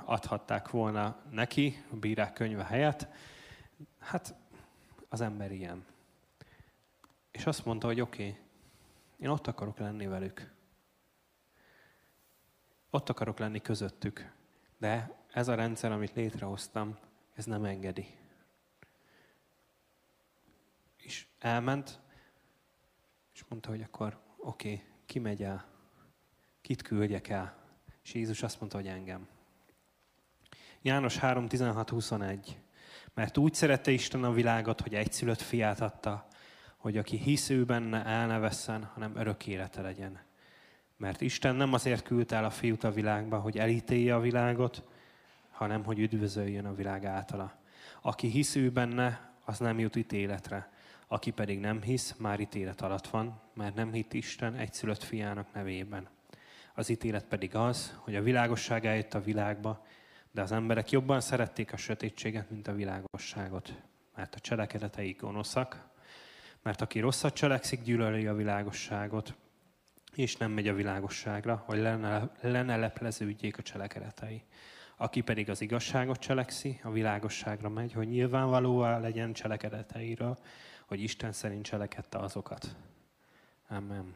adhatták 0.04 0.70
volna 0.70 1.16
neki, 1.30 1.84
a 1.92 1.96
bírák 1.96 2.32
könyve 2.32 2.64
helyett. 2.64 3.08
Hát 3.98 4.34
az 5.10 5.20
ember 5.20 5.52
ilyen. 5.52 5.86
És 7.30 7.46
azt 7.46 7.64
mondta, 7.64 7.86
hogy 7.86 8.00
oké, 8.00 8.28
okay, 8.28 8.40
én 9.18 9.28
ott 9.28 9.46
akarok 9.46 9.78
lenni 9.78 10.06
velük. 10.06 10.52
Ott 12.90 13.08
akarok 13.08 13.38
lenni 13.38 13.60
közöttük. 13.60 14.32
De 14.78 15.18
ez 15.32 15.48
a 15.48 15.54
rendszer, 15.54 15.92
amit 15.92 16.14
létrehoztam, 16.14 16.98
ez 17.34 17.44
nem 17.44 17.64
engedi. 17.64 18.18
És 20.96 21.26
elment, 21.38 22.00
és 23.34 23.44
mondta, 23.48 23.68
hogy 23.68 23.82
akkor 23.82 24.20
oké, 24.36 24.72
okay, 24.72 25.34
ki 25.34 25.44
el? 25.44 25.68
Kit 26.60 26.82
küldjek 26.82 27.28
el? 27.28 27.56
És 28.02 28.14
Jézus 28.14 28.42
azt 28.42 28.60
mondta, 28.60 28.76
hogy 28.76 28.86
engem. 28.86 29.28
János 30.82 31.16
3, 31.16 31.48
16, 31.48 31.90
21. 31.90 32.60
Mert 33.14 33.36
úgy 33.36 33.54
szerette 33.54 33.90
Isten 33.90 34.24
a 34.24 34.32
világot, 34.32 34.80
hogy 34.80 34.94
egyszülött 34.94 35.40
fiát 35.40 35.80
adta, 35.80 36.26
hogy 36.76 36.96
aki 36.96 37.16
hisz 37.16 37.50
ő 37.50 37.64
benne, 37.64 38.04
el 38.04 38.26
ne 38.26 38.38
vesszen, 38.38 38.84
hanem 38.84 39.16
örök 39.16 39.46
élete 39.46 39.80
legyen. 39.80 40.20
Mert 40.96 41.20
Isten 41.20 41.54
nem 41.54 41.72
azért 41.72 42.02
küldte 42.02 42.36
el 42.36 42.44
a 42.44 42.50
fiút 42.50 42.84
a 42.84 42.92
világba, 42.92 43.38
hogy 43.38 43.58
elítélje 43.58 44.14
a 44.14 44.20
világot, 44.20 44.82
hanem 45.50 45.84
hogy 45.84 45.98
üdvözöljön 45.98 46.64
a 46.64 46.74
világ 46.74 47.04
általa. 47.04 47.52
Aki 48.00 48.28
hisz 48.28 48.54
ő 48.54 48.70
benne, 48.70 49.32
az 49.44 49.58
nem 49.58 49.78
jut 49.78 49.96
ítéletre. 49.96 50.70
Aki 51.06 51.30
pedig 51.30 51.60
nem 51.60 51.82
hisz, 51.82 52.14
már 52.18 52.40
ítélet 52.40 52.80
alatt 52.80 53.06
van, 53.06 53.40
mert 53.54 53.74
nem 53.74 53.92
hitt 53.92 54.12
Isten 54.12 54.54
egyszülött 54.54 55.02
fiának 55.02 55.52
nevében. 55.52 56.08
Az 56.74 56.88
ítélet 56.88 57.24
pedig 57.24 57.54
az, 57.54 57.98
hogy 57.98 58.16
a 58.16 58.22
világosság 58.22 58.86
eljött 58.86 59.14
a 59.14 59.22
világba, 59.22 59.84
de 60.30 60.42
az 60.42 60.52
emberek 60.52 60.90
jobban 60.90 61.20
szerették 61.20 61.72
a 61.72 61.76
sötétséget, 61.76 62.50
mint 62.50 62.68
a 62.68 62.74
világosságot, 62.74 63.74
mert 64.14 64.34
a 64.34 64.38
cselekedetei 64.38 65.12
gonoszak, 65.12 65.88
mert 66.62 66.80
aki 66.80 67.00
rosszat 67.00 67.34
cselekszik, 67.34 67.82
gyűlöli 67.82 68.26
a 68.26 68.34
világosságot, 68.34 69.34
és 70.14 70.36
nem 70.36 70.50
megy 70.50 70.68
a 70.68 70.74
világosságra, 70.74 71.62
hogy 71.66 71.78
lenne, 71.78 72.30
lenne 72.40 72.76
lepleződjék 72.76 73.58
a 73.58 73.62
cselekedetei. 73.62 74.42
Aki 74.96 75.20
pedig 75.20 75.50
az 75.50 75.60
igazságot 75.60 76.18
cselekszi, 76.18 76.80
a 76.82 76.90
világosságra 76.90 77.68
megy, 77.68 77.92
hogy 77.92 78.08
nyilvánvalóan 78.08 79.00
legyen 79.00 79.32
cselekedeteiről, 79.32 80.38
hogy 80.86 81.02
Isten 81.02 81.32
szerint 81.32 81.64
cselekedte 81.64 82.18
azokat. 82.18 82.76
Amen. 83.68 84.14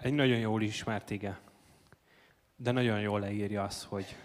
Egy 0.00 0.12
nagyon 0.12 0.38
jól 0.38 0.62
ismert 0.62 1.10
ige, 1.10 1.40
de 2.56 2.70
nagyon 2.70 3.00
jól 3.00 3.20
leírja 3.20 3.62
azt, 3.62 3.84
hogy 3.84 4.16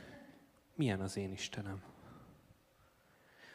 milyen 0.76 1.02
az 1.02 1.18
én 1.18 1.32
Istenem. 1.32 1.84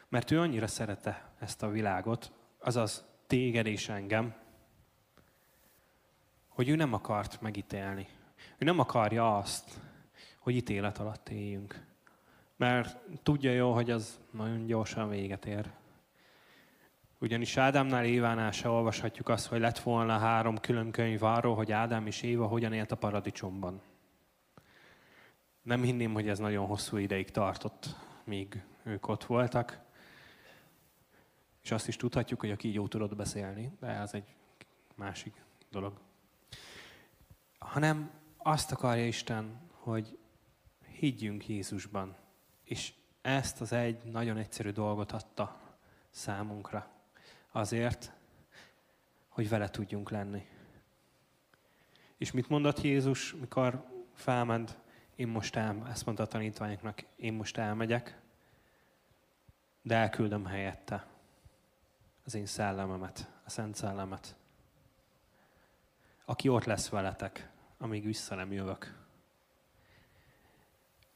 Mert 0.09 0.31
ő 0.31 0.39
annyira 0.39 0.67
szerette 0.67 1.31
ezt 1.39 1.63
a 1.63 1.69
világot, 1.69 2.31
azaz 2.59 3.05
téged 3.27 3.65
és 3.65 3.89
engem, 3.89 4.35
hogy 6.47 6.69
ő 6.69 6.75
nem 6.75 6.93
akart 6.93 7.41
megítélni. 7.41 8.07
Ő 8.57 8.65
nem 8.65 8.79
akarja 8.79 9.37
azt, 9.37 9.81
hogy 10.39 10.55
ítélet 10.55 10.97
alatt 10.97 11.29
éljünk, 11.29 11.85
Mert 12.55 12.97
tudja 13.23 13.51
jó, 13.51 13.73
hogy 13.73 13.91
az 13.91 14.19
nagyon 14.31 14.65
gyorsan 14.65 15.09
véget 15.09 15.45
ér. 15.45 15.71
Ugyanis 17.19 17.57
Ádámnál, 17.57 18.05
Évánál 18.05 18.51
se 18.51 18.69
olvashatjuk 18.69 19.29
azt, 19.29 19.47
hogy 19.47 19.59
lett 19.59 19.79
volna 19.79 20.17
három 20.17 20.57
külön 20.57 20.91
könyv 20.91 21.23
arról, 21.23 21.55
hogy 21.55 21.71
Ádám 21.71 22.07
és 22.07 22.21
Éva 22.21 22.47
hogyan 22.47 22.73
élt 22.73 22.91
a 22.91 22.95
paradicsomban. 22.95 23.81
Nem 25.67 25.81
hinném, 25.81 26.13
hogy 26.13 26.27
ez 26.27 26.39
nagyon 26.39 26.65
hosszú 26.65 26.97
ideig 26.97 27.31
tartott, 27.31 27.95
míg 28.23 28.63
ők 28.83 29.07
ott 29.07 29.23
voltak. 29.23 29.79
És 31.63 31.71
azt 31.71 31.87
is 31.87 31.95
tudhatjuk, 31.95 32.39
hogy 32.39 32.51
aki 32.51 32.73
jó 32.73 32.87
tudott 32.87 33.15
beszélni, 33.15 33.71
de 33.79 33.87
ez 33.87 34.13
egy 34.13 34.35
másik 34.95 35.43
dolog. 35.71 35.99
Hanem 37.59 38.11
azt 38.37 38.71
akarja 38.71 39.05
Isten, 39.05 39.59
hogy 39.71 40.17
higgyünk 40.91 41.47
Jézusban. 41.47 42.15
És 42.63 42.93
ezt 43.21 43.61
az 43.61 43.71
egy 43.71 44.03
nagyon 44.03 44.37
egyszerű 44.37 44.69
dolgot 44.69 45.11
adta 45.11 45.59
számunkra. 46.09 46.89
Azért, 47.51 48.11
hogy 49.27 49.49
vele 49.49 49.69
tudjunk 49.69 50.09
lenni. 50.09 50.47
És 52.17 52.31
mit 52.31 52.49
mondott 52.49 52.81
Jézus, 52.81 53.33
mikor 53.33 53.85
felment, 54.13 54.85
én 55.17 55.27
most 55.27 55.55
el, 55.55 55.87
ezt 55.89 56.05
mondta 56.05 56.23
a 56.23 56.27
tanítványoknak, 56.27 57.03
én 57.15 57.33
most 57.33 57.57
elmegyek, 57.57 58.19
de 59.81 59.95
elküldöm 59.95 60.45
helyette 60.45 61.07
az 62.25 62.33
én 62.33 62.45
szellememet, 62.45 63.31
a 63.45 63.49
Szent 63.49 63.75
Szellemet, 63.75 64.35
aki 66.25 66.49
ott 66.49 66.63
lesz 66.63 66.89
veletek, 66.89 67.49
amíg 67.77 68.05
vissza 68.05 68.35
nem 68.35 68.51
jövök. 68.51 69.05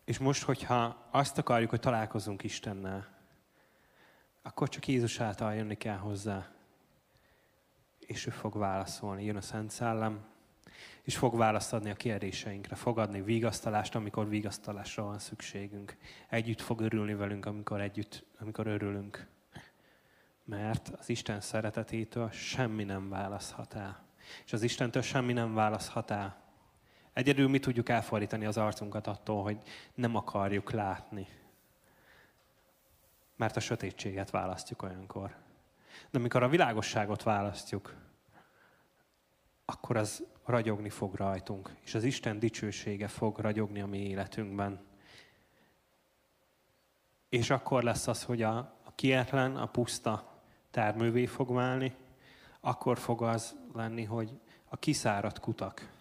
És 0.04 0.18
most, 0.18 0.44
hogyha 0.44 1.08
azt 1.12 1.38
akarjuk, 1.38 1.70
hogy 1.70 1.80
találkozunk 1.80 2.44
Istennel, 2.44 3.08
akkor 4.42 4.70
csak 4.70 4.88
Jézus 4.88 5.20
által 5.20 5.56
jönni 5.56 5.78
kell 5.78 5.98
hozzá. 5.98 6.50
És 8.00 8.26
ő 8.26 8.30
fog 8.30 8.58
válaszolni. 8.58 9.24
Jön 9.24 9.36
a 9.36 9.42
Szent 9.42 9.72
Szellem, 9.72 10.31
és 11.04 11.18
fog 11.18 11.38
választ 11.38 11.74
adni 11.74 11.90
a 11.90 11.96
kérdéseinkre, 11.96 12.76
fog 12.76 13.00
adni 13.00 13.22
vigasztalást, 13.22 13.96
amikor 13.96 14.30
vigasztalásra 14.30 15.04
van 15.04 15.20
szükségünk. 15.20 15.98
Együtt 16.30 16.62
fog 16.62 16.82
örülni 16.82 17.14
velünk, 17.14 17.46
amikor 17.46 17.82
együtt, 17.82 18.26
amikor 18.40 18.68
örülünk. 18.68 19.28
Mert 20.44 20.92
az 21.00 21.10
Isten 21.10 21.42
szeretetétől 21.42 22.30
semmi 22.32 22.84
nem 22.84 23.10
választhat 23.10 23.74
el. 23.74 24.04
És 24.46 24.54
az 24.54 24.62
Istentől 24.62 25.02
semmi 25.02 25.34
nem 25.34 25.54
választhat 25.54 26.12
el. 26.12 26.42
Egyedül 27.14 27.50
mi 27.50 27.60
tudjuk 27.60 27.90
elfordítani 27.90 28.46
az 28.46 28.58
arcunkat 28.58 29.08
attól, 29.08 29.44
hogy 29.44 29.58
nem 29.94 30.16
akarjuk 30.16 30.72
látni. 30.72 31.28
Mert 33.36 33.56
a 33.56 33.60
sötétséget 33.60 34.30
választjuk 34.30 34.82
olyankor. 34.82 35.36
De 36.10 36.18
amikor 36.18 36.44
a 36.44 36.50
világosságot 36.50 37.24
választjuk, 37.24 37.96
akkor 39.66 39.98
az 39.98 40.24
ragyogni 40.46 40.90
fog 40.90 41.16
rajtunk, 41.16 41.76
és 41.82 41.96
az 41.96 42.04
Isten 42.04 42.40
dicsősége 42.40 43.08
fog 43.08 43.38
ragyogni 43.38 43.82
a 43.82 43.88
mi 43.88 43.98
életünkben. 43.98 44.80
És 47.30 47.50
akkor 47.50 47.84
lesz 47.84 48.08
az, 48.08 48.24
hogy 48.24 48.42
a, 48.42 48.58
a 48.84 48.96
kietlen, 48.96 49.58
a 49.58 49.66
puszta 49.66 50.42
termővé 50.72 51.26
fog 51.26 51.54
válni, 51.54 51.96
akkor 52.60 52.98
fog 52.98 53.22
az 53.22 53.56
lenni, 53.74 54.04
hogy 54.04 54.40
a 54.70 54.78
kiszáradt 54.78 55.40
kutak 55.40 56.00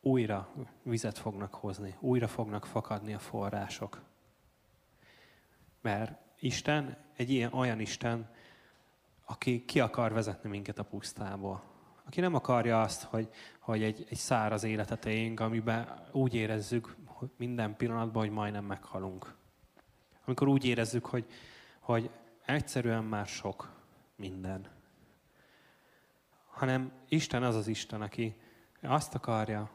újra 0.00 0.48
vizet 0.82 1.18
fognak 1.18 1.54
hozni, 1.54 1.96
újra 2.00 2.28
fognak 2.28 2.66
fakadni 2.66 3.14
a 3.14 3.18
források. 3.18 4.02
Mert 5.80 6.20
Isten 6.38 6.96
egy 7.16 7.30
ilyen 7.30 7.52
olyan 7.52 7.80
Isten, 7.80 8.30
aki 9.24 9.64
ki 9.64 9.80
akar 9.80 10.12
vezetni 10.12 10.48
minket 10.48 10.78
a 10.78 10.84
pusztából. 10.84 11.62
Aki 12.06 12.20
nem 12.20 12.34
akarja 12.34 12.80
azt, 12.80 13.02
hogy, 13.02 13.28
hogy 13.60 13.82
egy, 13.82 14.06
egy 14.08 14.16
száraz 14.16 14.62
életet 14.62 15.06
éljünk, 15.06 15.40
amiben 15.40 16.08
úgy 16.12 16.34
érezzük 16.34 16.96
hogy 17.16 17.30
minden 17.36 17.76
pillanatban, 17.76 18.22
hogy 18.22 18.32
majdnem 18.32 18.64
meghalunk. 18.64 19.34
Amikor 20.24 20.48
úgy 20.48 20.64
érezzük, 20.64 21.06
hogy, 21.06 21.26
hogy 21.80 22.10
egyszerűen 22.46 23.04
már 23.04 23.26
sok 23.26 23.72
minden. 24.16 24.68
Hanem 26.46 26.92
Isten 27.08 27.42
az 27.42 27.54
az 27.54 27.66
Isten, 27.66 28.02
aki 28.02 28.36
azt 28.82 29.14
akarja, 29.14 29.70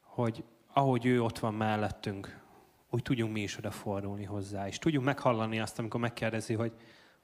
hogy 0.00 0.44
ahogy 0.72 1.06
ő 1.06 1.22
ott 1.22 1.38
van 1.38 1.54
mellettünk, 1.54 2.44
úgy 2.90 3.02
tudjunk 3.02 3.32
mi 3.32 3.40
is 3.40 3.58
odafordulni 3.58 4.24
hozzá, 4.24 4.66
és 4.66 4.78
tudjunk 4.78 5.06
meghallani 5.06 5.60
azt, 5.60 5.78
amikor 5.78 6.00
megkérdezi, 6.00 6.54
hogy, 6.54 6.72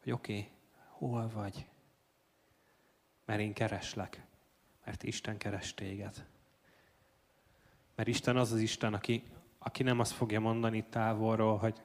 hogy 0.02 0.12
oké, 0.12 0.32
okay, 0.32 0.50
hol 0.88 1.30
vagy? 1.34 1.66
Mert 3.24 3.40
én 3.40 3.52
kereslek, 3.52 4.24
mert 4.84 5.02
Isten 5.02 5.38
keres 5.38 5.74
téged. 5.74 6.26
Mert 7.94 8.08
Isten 8.08 8.36
az 8.36 8.52
az 8.52 8.60
Isten, 8.60 8.94
aki, 8.94 9.22
aki 9.58 9.82
nem 9.82 10.00
azt 10.00 10.12
fogja 10.12 10.40
mondani 10.40 10.84
távolról, 10.84 11.56
hogy 11.56 11.82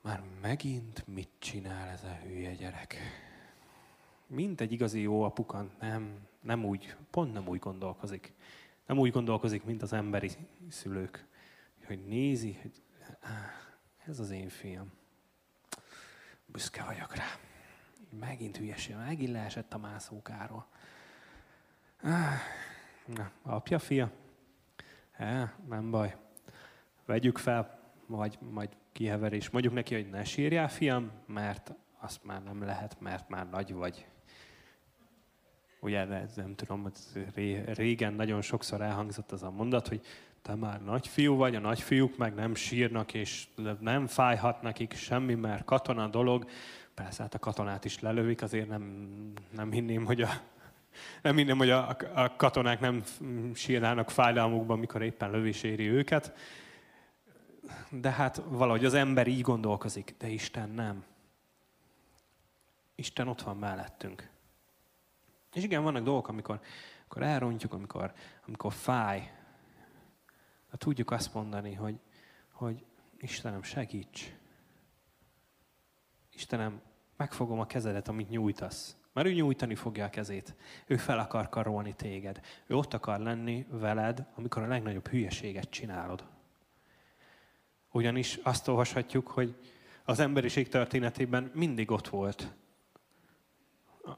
már 0.00 0.22
megint 0.40 1.06
mit 1.06 1.30
csinál 1.38 1.88
ez 1.88 2.04
a 2.04 2.18
hülye 2.22 2.54
gyerek. 2.54 2.96
Mint 4.26 4.60
egy 4.60 4.72
igazi 4.72 5.00
jó 5.00 5.22
apukan, 5.22 5.70
nem, 5.80 6.26
nem 6.40 6.64
úgy, 6.64 6.96
pont 7.10 7.32
nem 7.32 7.48
úgy 7.48 7.58
gondolkozik. 7.58 8.32
Nem 8.86 8.98
úgy 8.98 9.10
gondolkozik, 9.10 9.64
mint 9.64 9.82
az 9.82 9.92
emberi 9.92 10.30
szülők, 10.68 11.26
hogy 11.86 12.06
nézi, 12.06 12.58
hogy 12.62 12.82
ez 14.06 14.18
az 14.18 14.30
én 14.30 14.48
fiam. 14.48 14.92
Büszke 16.46 16.84
vagyok 16.84 17.14
rá. 17.14 17.47
Megint 18.10 18.56
hülyeség, 18.56 18.96
megint 18.96 19.32
leesett 19.32 19.74
a 19.74 19.78
mászókáról. 19.78 20.66
Na, 23.14 23.30
apja, 23.42 23.78
fia? 23.78 24.10
E, 25.12 25.54
nem 25.68 25.90
baj. 25.90 26.16
Vegyük 27.04 27.38
fel, 27.38 27.78
majd, 28.06 28.38
majd 28.52 28.68
kiheverés. 28.92 29.50
Mondjuk 29.50 29.74
neki, 29.74 29.94
hogy 29.94 30.10
ne 30.10 30.24
sírjál, 30.24 30.68
fiam, 30.68 31.10
mert 31.26 31.74
azt 32.00 32.24
már 32.24 32.42
nem 32.42 32.62
lehet, 32.62 33.00
mert 33.00 33.28
már 33.28 33.48
nagy 33.50 33.72
vagy. 33.72 34.06
Ugye, 35.80 36.06
ez 36.06 36.34
nem 36.34 36.54
tudom, 36.54 36.92
régen 37.74 38.12
nagyon 38.12 38.42
sokszor 38.42 38.80
elhangzott 38.80 39.32
az 39.32 39.42
a 39.42 39.50
mondat, 39.50 39.88
hogy 39.88 40.00
te 40.42 40.54
már 40.54 40.82
nagyfiú 40.82 41.36
vagy, 41.36 41.54
a 41.54 41.60
nagyfiúk 41.60 42.16
meg 42.16 42.34
nem 42.34 42.54
sírnak, 42.54 43.14
és 43.14 43.48
nem 43.80 44.06
fájhat 44.06 44.62
nekik 44.62 44.92
semmi, 44.92 45.34
mert 45.34 45.64
katona 45.64 46.08
dolog. 46.08 46.50
Persze, 46.98 47.22
hát 47.22 47.34
a 47.34 47.38
katonát 47.38 47.84
is 47.84 48.00
lelövik, 48.00 48.42
azért 48.42 48.68
nem, 48.68 49.12
nem 49.50 49.72
hinném, 49.72 50.04
hogy 50.04 50.22
a, 50.22 50.28
nem 51.22 51.36
hinném, 51.36 51.58
hogy 51.58 51.70
a, 51.70 51.96
a 52.14 52.36
katonák 52.36 52.80
nem 52.80 53.02
sírnának 53.54 54.10
fájdalmukban, 54.10 54.78
mikor 54.78 55.02
éppen 55.02 55.30
lövés 55.30 55.62
éri 55.62 55.88
őket. 55.88 56.32
De 57.90 58.10
hát 58.10 58.42
valahogy 58.48 58.84
az 58.84 58.94
ember 58.94 59.26
így 59.26 59.40
gondolkozik, 59.40 60.14
de 60.18 60.28
Isten 60.28 60.70
nem. 60.70 61.04
Isten 62.94 63.28
ott 63.28 63.42
van 63.42 63.56
mellettünk. 63.56 64.30
És 65.54 65.62
igen, 65.62 65.82
vannak 65.82 66.02
dolgok, 66.02 66.28
amikor, 66.28 66.60
amikor 67.00 67.22
elrontjuk, 67.22 67.72
amikor, 67.72 68.12
amikor 68.46 68.72
fáj. 68.72 69.32
De 70.70 70.76
tudjuk 70.76 71.10
azt 71.10 71.34
mondani, 71.34 71.74
hogy, 71.74 71.98
hogy 72.50 72.84
Istenem, 73.18 73.62
segíts. 73.62 74.32
Istenem, 76.34 76.80
megfogom 77.18 77.60
a 77.60 77.66
kezedet, 77.66 78.08
amit 78.08 78.28
nyújtasz. 78.28 78.96
Mert 79.12 79.26
ő 79.26 79.32
nyújtani 79.32 79.74
fogja 79.74 80.04
a 80.04 80.10
kezét. 80.10 80.54
Ő 80.86 80.96
fel 80.96 81.18
akar 81.18 81.48
karolni 81.48 81.94
téged. 81.94 82.40
Ő 82.66 82.76
ott 82.76 82.94
akar 82.94 83.18
lenni 83.18 83.66
veled, 83.70 84.26
amikor 84.34 84.62
a 84.62 84.66
legnagyobb 84.66 85.08
hülyeséget 85.08 85.70
csinálod. 85.70 86.24
Ugyanis 87.90 88.38
azt 88.42 88.68
olvashatjuk, 88.68 89.28
hogy 89.28 89.56
az 90.04 90.18
emberiség 90.18 90.68
történetében 90.68 91.50
mindig 91.54 91.90
ott 91.90 92.08
volt 92.08 92.52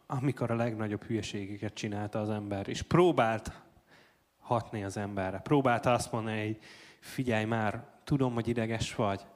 amikor 0.06 0.50
a 0.50 0.54
legnagyobb 0.54 1.02
hülyeségeket 1.02 1.74
csinálta 1.74 2.20
az 2.20 2.30
ember, 2.30 2.68
és 2.68 2.82
próbált 2.82 3.52
hatni 4.38 4.84
az 4.84 4.96
emberre. 4.96 5.38
Próbálta 5.38 5.92
azt 5.92 6.12
mondani, 6.12 6.46
hogy 6.46 6.58
figyelj 7.00 7.44
már, 7.44 7.84
tudom, 8.04 8.34
hogy 8.34 8.48
ideges 8.48 8.94
vagy, 8.94 9.26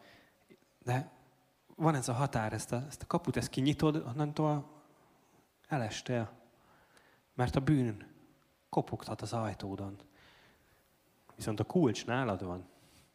de 0.85 1.11
van 1.77 1.95
ez 1.95 2.09
a 2.09 2.13
határ, 2.13 2.53
ezt 2.53 2.73
a, 2.73 2.85
ezt 2.89 3.03
a 3.03 3.07
kaput, 3.07 3.37
ezt 3.37 3.49
kinyitod, 3.49 3.97
onnantól 3.97 4.71
elestél. 5.69 6.31
Mert 7.35 7.57
a 7.57 7.61
bűn 7.61 8.07
kopogtat 8.69 9.21
az 9.21 9.33
ajtódon. 9.33 9.97
Viszont 11.37 11.61
a 11.61 11.65
kulcs 11.65 12.07
nálad 12.07 12.45
van, 12.45 12.69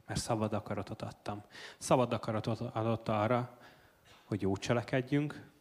mert 0.05 0.19
szabad 0.19 0.53
akaratot 0.53 1.01
adtam. 1.01 1.43
Szabad 1.77 2.13
akaratot 2.13 2.59
adott 2.59 3.09
arra, 3.09 3.57
hogy 4.23 4.41
jó 4.41 4.57
cselekedjünk, 4.57 5.51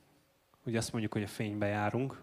hogy 0.62 0.76
azt 0.76 0.92
mondjuk, 0.92 1.12
hogy 1.12 1.22
a 1.22 1.26
fénybe 1.26 1.66
járunk, 1.66 2.22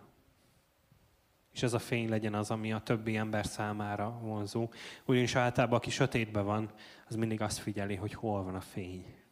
és 1.51 1.63
ez 1.63 1.73
a 1.73 1.79
fény 1.79 2.09
legyen 2.09 2.33
az, 2.33 2.51
ami 2.51 2.73
a 2.73 2.79
többi 2.79 3.17
ember 3.17 3.45
számára 3.45 4.19
vonzó. 4.21 4.69
Ugyanis 5.05 5.35
általában, 5.35 5.77
aki 5.77 5.89
sötétben 5.89 6.45
van, 6.45 6.71
az 7.07 7.15
mindig 7.15 7.41
azt 7.41 7.57
figyeli, 7.57 7.95
hogy 7.95 8.13
hol 8.13 8.43
van 8.43 8.55
a 8.55 8.61
fény. 8.61 9.24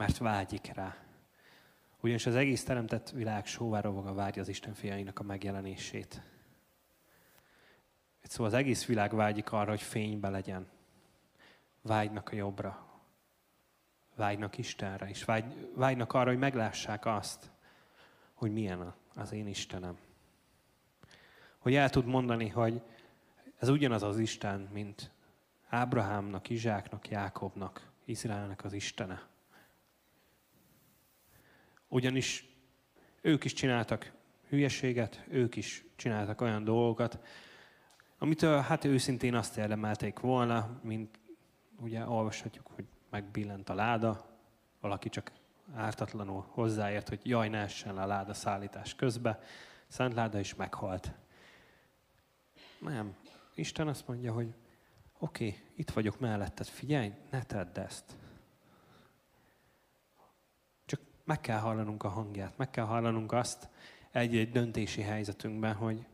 Mert 0.00 0.18
vágyik 0.18 0.72
rá. 0.74 0.96
Ugyanis 2.00 2.26
az 2.26 2.34
egész 2.34 2.64
teremtett 2.64 3.10
világ 3.10 3.46
sóvárovoga 3.46 4.14
várja 4.14 4.42
az 4.42 4.48
Isten 4.48 4.74
fiainak 4.74 5.18
a 5.18 5.22
megjelenését. 5.22 6.22
Szóval 8.22 8.46
az 8.46 8.54
egész 8.58 8.86
világ 8.86 9.14
vágyik 9.14 9.52
arra, 9.52 9.70
hogy 9.70 9.82
fénybe 9.82 10.28
legyen. 10.28 10.68
Vágynak 11.82 12.28
a 12.28 12.34
jobbra. 12.34 12.86
Vágynak 14.14 14.58
Istenre, 14.58 15.08
és 15.08 15.24
vágy, 15.24 15.70
vágynak 15.74 16.12
arra, 16.12 16.28
hogy 16.28 16.38
meglássák 16.38 17.06
azt, 17.06 17.50
hogy 18.34 18.52
milyen 18.52 18.94
az 19.14 19.32
én 19.32 19.46
Istenem. 19.46 19.98
Hogy 21.58 21.74
el 21.74 21.90
tud 21.90 22.04
mondani, 22.06 22.48
hogy 22.48 22.82
ez 23.58 23.68
ugyanaz 23.68 24.02
az 24.02 24.18
Isten, 24.18 24.68
mint 24.72 25.10
Ábrahámnak, 25.68 26.48
Izsáknak, 26.48 27.08
Jákobnak, 27.08 27.90
Izraelnek 28.04 28.64
az 28.64 28.72
Istene. 28.72 29.28
Ugyanis 31.90 32.44
ők 33.20 33.44
is 33.44 33.52
csináltak 33.52 34.12
hülyeséget, 34.48 35.24
ők 35.28 35.56
is 35.56 35.84
csináltak 35.96 36.40
olyan 36.40 36.64
dolgokat, 36.64 37.18
amitől 38.18 38.60
hát 38.60 38.84
őszintén 38.84 39.34
azt 39.34 39.56
érdemelték 39.56 40.18
volna, 40.18 40.80
mint 40.82 41.18
ugye 41.76 42.06
olvashatjuk, 42.06 42.66
hogy 42.74 42.84
megbillent 43.10 43.68
a 43.68 43.74
láda, 43.74 44.38
valaki 44.80 45.08
csak 45.08 45.32
ártatlanul 45.74 46.46
hozzáért, 46.48 47.08
hogy 47.08 47.20
jaj, 47.22 47.48
ne 47.48 47.58
essen 47.58 47.98
a 47.98 48.06
láda 48.06 48.34
szállítás 48.34 48.94
közbe, 48.94 49.40
Szent 49.90 50.14
láda 50.14 50.38
is 50.38 50.54
meghalt. 50.54 51.12
Nem. 52.78 53.16
Isten 53.54 53.88
azt 53.88 54.08
mondja, 54.08 54.32
hogy 54.32 54.54
oké, 55.18 55.46
okay, 55.46 55.60
itt 55.74 55.90
vagyok 55.90 56.18
melletted, 56.18 56.66
figyelj, 56.66 57.12
ne 57.30 57.42
tedd 57.42 57.78
ezt. 57.78 58.16
Csak 60.84 61.00
meg 61.30 61.40
kell 61.40 61.58
hallanunk 61.58 62.04
a 62.04 62.08
hangját, 62.08 62.56
meg 62.56 62.70
kell 62.70 62.84
hallanunk 62.84 63.32
azt 63.32 63.68
egy-egy 64.10 64.50
döntési 64.50 65.00
helyzetünkben, 65.00 65.74
hogy 65.74 66.06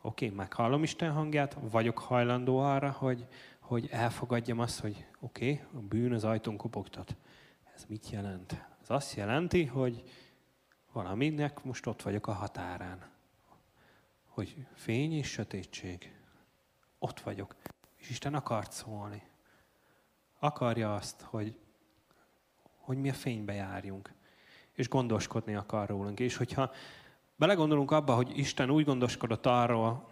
oké, 0.00 0.24
okay, 0.24 0.36
meghallom 0.36 0.82
Isten 0.82 1.12
hangját, 1.12 1.56
vagyok 1.60 1.98
hajlandó 1.98 2.58
arra, 2.58 2.90
hogy, 2.90 3.26
hogy 3.58 3.88
elfogadjam 3.90 4.58
azt, 4.58 4.80
hogy 4.80 5.06
oké, 5.20 5.52
okay, 5.52 5.80
a 5.80 5.86
bűn 5.86 6.12
az 6.12 6.24
ajtón 6.24 6.56
kopogtat. 6.56 7.16
Ez 7.74 7.84
mit 7.88 8.10
jelent? 8.10 8.64
Ez 8.82 8.90
azt 8.90 9.14
jelenti, 9.14 9.64
hogy 9.64 10.02
valaminek 10.92 11.64
most 11.64 11.86
ott 11.86 12.02
vagyok 12.02 12.26
a 12.26 12.32
határán. 12.32 13.10
Hogy 14.26 14.66
fény 14.74 15.12
és 15.12 15.28
sötétség. 15.28 16.14
Ott 16.98 17.20
vagyok. 17.20 17.56
És 17.96 18.10
Isten 18.10 18.34
akart 18.34 18.72
szólni. 18.72 19.22
Akarja 20.38 20.94
azt, 20.94 21.20
hogy, 21.20 21.58
hogy 22.78 22.98
mi 22.98 23.08
a 23.08 23.14
fénybe 23.14 23.52
járjunk. 23.52 24.20
És 24.72 24.88
gondoskodni 24.88 25.54
akar 25.54 25.88
rólunk. 25.88 26.20
És 26.20 26.36
hogyha 26.36 26.70
belegondolunk 27.36 27.90
abba, 27.90 28.14
hogy 28.14 28.38
Isten 28.38 28.70
úgy 28.70 28.84
gondoskodott 28.84 29.46
arról, 29.46 30.10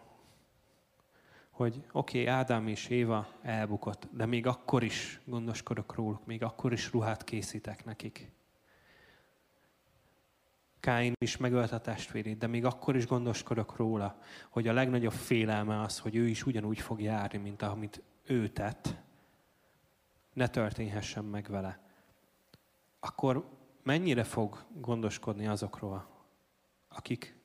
hogy 1.50 1.84
oké, 1.92 2.20
okay, 2.20 2.26
Ádám 2.34 2.66
és 2.66 2.88
Éva 2.88 3.28
elbukott, 3.42 4.08
de 4.12 4.26
még 4.26 4.46
akkor 4.46 4.82
is 4.82 5.20
gondoskodok 5.24 5.94
róluk, 5.94 6.26
még 6.26 6.42
akkor 6.42 6.72
is 6.72 6.92
ruhát 6.92 7.24
készítek 7.24 7.84
nekik. 7.84 8.30
Káin 10.80 11.12
is 11.18 11.36
megölt 11.36 11.72
a 11.72 11.80
testvérét, 11.80 12.38
de 12.38 12.46
még 12.46 12.64
akkor 12.64 12.96
is 12.96 13.06
gondoskodok 13.06 13.76
róla, 13.76 14.18
hogy 14.48 14.68
a 14.68 14.72
legnagyobb 14.72 15.12
félelme 15.12 15.80
az, 15.80 15.98
hogy 15.98 16.16
ő 16.16 16.26
is 16.28 16.46
ugyanúgy 16.46 16.80
fog 16.80 17.00
járni, 17.00 17.38
mint 17.38 17.62
amit 17.62 18.02
ő 18.26 18.48
tett. 18.48 18.94
Ne 20.32 20.48
történhessen 20.48 21.24
meg 21.24 21.46
vele. 21.48 21.80
Akkor 23.00 23.48
mennyire 23.82 24.24
fog 24.24 24.64
gondoskodni 24.74 25.46
azokról, 25.46 26.06
akik 26.88 27.36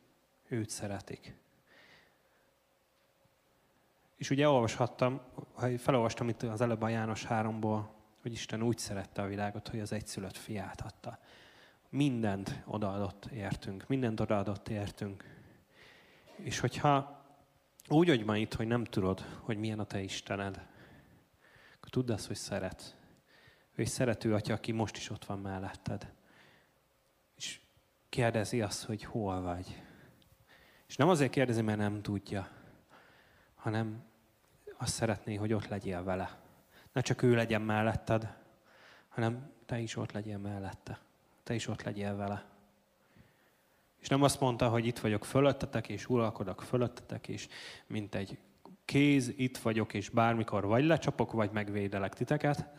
őt 0.48 0.69
szeretik? 0.69 1.36
És 4.15 4.30
ugye 4.30 4.50
olvashattam, 4.50 5.21
felolvastam 5.78 6.30
itt 6.30 6.43
az 6.43 6.62
előbb 6.62 6.82
a 6.82 6.88
János 6.88 7.26
3-ból, 7.30 7.86
hogy 8.21 8.32
Isten 8.32 8.62
úgy 8.62 8.78
szerette 8.78 9.21
a 9.21 9.28
világot, 9.28 9.67
hogy 9.67 9.80
az 9.80 9.91
egyszülött 9.91 10.38
fiát 10.38 10.82
adta. 10.82 11.19
Mindent 11.89 12.63
odaadott 12.65 13.26
értünk, 13.26 13.88
mindent 13.88 14.19
odaadott 14.19 14.69
értünk. 14.69 15.24
És 16.36 16.60
hogyha 16.60 17.26
úgy 17.88 18.08
vagy 18.08 18.26
ma 18.26 18.38
itt, 18.38 18.54
hogy 18.54 18.67
nem 18.67 18.84
tudod, 18.84 19.26
hogy 19.41 19.58
milyen 19.58 19.80
a 19.80 19.84
te 19.84 20.02
Istened, 20.02 20.67
akkor 21.76 21.89
tudd 21.89 22.12
azt, 22.12 22.28
hogy 22.28 22.36
szeret. 22.36 22.98
Ő 23.76 23.82
egy 23.82 23.88
szerető 23.88 24.34
atya, 24.34 24.54
aki 24.54 24.71
most 24.71 24.98
is 24.98 25.10
ott 25.10 25.26
van 25.26 25.39
melletted. 25.39 26.13
Kérdezi 28.15 28.62
azt, 28.62 28.84
hogy 28.84 29.04
hol 29.04 29.41
vagy. 29.41 29.82
És 30.88 30.95
nem 30.95 31.10
azért 31.10 31.32
kérdezi, 31.32 31.62
mert 31.62 31.78
nem 31.78 32.01
tudja, 32.01 32.47
hanem 33.56 34.04
azt 34.78 34.93
szeretné, 34.93 35.36
hogy 35.36 35.54
ott 35.54 35.67
legyél 35.67 36.04
vele. 36.04 36.39
Ne 36.91 37.01
csak 37.01 37.21
ő 37.21 37.36
legyen 37.36 37.62
melletted, 37.62 38.36
hanem 39.08 39.51
te 39.65 39.80
is 39.80 39.95
ott 39.95 40.12
legyél 40.12 40.38
mellette. 40.38 40.99
Te 41.43 41.54
is 41.54 41.67
ott 41.67 41.84
legyél 41.84 42.15
vele. 42.15 42.45
És 43.99 44.08
nem 44.08 44.23
azt 44.23 44.39
mondta, 44.39 44.69
hogy 44.69 44.86
itt 44.86 44.99
vagyok 44.99 45.25
fölöttetek, 45.25 45.89
és 45.89 46.10
uralkodok 46.10 46.62
fölöttetek, 46.62 47.28
és 47.28 47.47
mint 47.88 48.15
egy 48.15 48.38
kéz, 48.86 49.34
itt 49.36 49.58
vagyok, 49.58 49.93
és 49.93 50.10
bármikor 50.10 50.65
vagy 50.65 50.86
lecsapok, 50.86 51.32
vagy 51.32 51.51
megvédelek 51.51 52.13
titeket, 52.13 52.69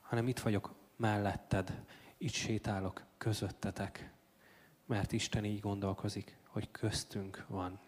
hanem 0.00 0.28
itt 0.28 0.38
vagyok 0.38 0.74
melletted, 0.96 1.82
itt 2.18 2.32
sétálok 2.32 3.04
közöttetek, 3.18 4.14
mert 4.86 5.12
Isten 5.12 5.44
így 5.44 5.60
gondolkozik, 5.60 6.38
hogy 6.46 6.70
köztünk 6.70 7.44
van 7.48 7.80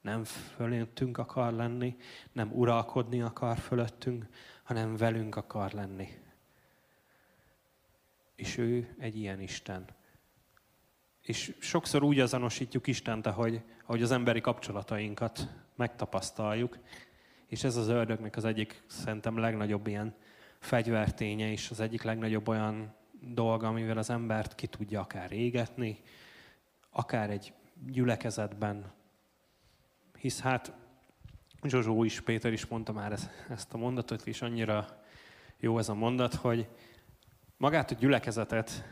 nem 0.00 0.24
fölöttünk 0.24 1.18
akar 1.18 1.52
lenni, 1.52 1.96
nem 2.32 2.52
uralkodni 2.52 3.20
akar 3.20 3.58
fölöttünk, 3.58 4.26
hanem 4.62 4.96
velünk 4.96 5.36
akar 5.36 5.72
lenni. 5.72 6.08
És 8.34 8.56
ő 8.56 8.94
egy 8.98 9.16
ilyen 9.16 9.40
Isten. 9.40 9.84
És 11.22 11.54
sokszor 11.58 12.02
úgy 12.02 12.20
azonosítjuk 12.20 12.86
Istent, 12.86 13.26
ahogy, 13.26 13.62
ahogy 13.86 14.02
az 14.02 14.10
emberi 14.10 14.40
kapcsolatainkat 14.40 15.48
megtapasztaljuk, 15.76 16.78
és 17.46 17.64
ez 17.64 17.76
az 17.76 17.88
ördögnek 17.88 18.36
az 18.36 18.44
egyik 18.44 18.82
szerintem 18.86 19.38
legnagyobb 19.38 19.86
ilyen 19.86 20.14
fegyverténye, 20.58 21.50
és 21.50 21.70
az 21.70 21.80
egyik 21.80 22.02
legnagyobb 22.02 22.48
olyan 22.48 22.94
dolga, 23.20 23.66
amivel 23.66 23.98
az 23.98 24.10
embert 24.10 24.54
ki 24.54 24.66
tudja 24.66 25.00
akár 25.00 25.32
égetni, 25.32 26.00
akár 26.90 27.30
egy 27.30 27.52
gyülekezetben, 27.86 28.92
hisz 30.18 30.40
hát 30.40 30.72
Zsozsó 31.62 32.04
is, 32.04 32.20
Péter 32.20 32.52
is 32.52 32.66
mondta 32.66 32.92
már 32.92 33.18
ezt 33.48 33.74
a 33.74 33.76
mondatot, 33.76 34.26
és 34.26 34.42
annyira 34.42 35.02
jó 35.60 35.78
ez 35.78 35.88
a 35.88 35.94
mondat, 35.94 36.34
hogy 36.34 36.68
magát 37.56 37.90
a 37.90 37.94
gyülekezetet 37.94 38.84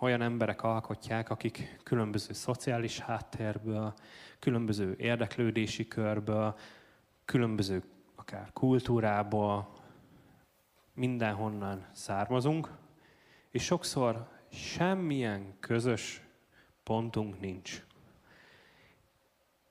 olyan 0.00 0.22
emberek 0.22 0.62
alkotják, 0.62 1.30
akik 1.30 1.80
különböző 1.82 2.32
szociális 2.32 2.98
háttérből, 2.98 3.94
különböző 4.38 4.94
érdeklődési 4.98 5.88
körből, 5.88 6.56
különböző 7.24 7.82
akár 8.14 8.52
kultúrából, 8.52 9.72
mindenhonnan 10.94 11.86
származunk, 11.92 12.70
és 13.54 13.64
sokszor 13.64 14.28
semmilyen 14.52 15.54
közös 15.60 16.22
pontunk 16.82 17.40
nincs. 17.40 17.84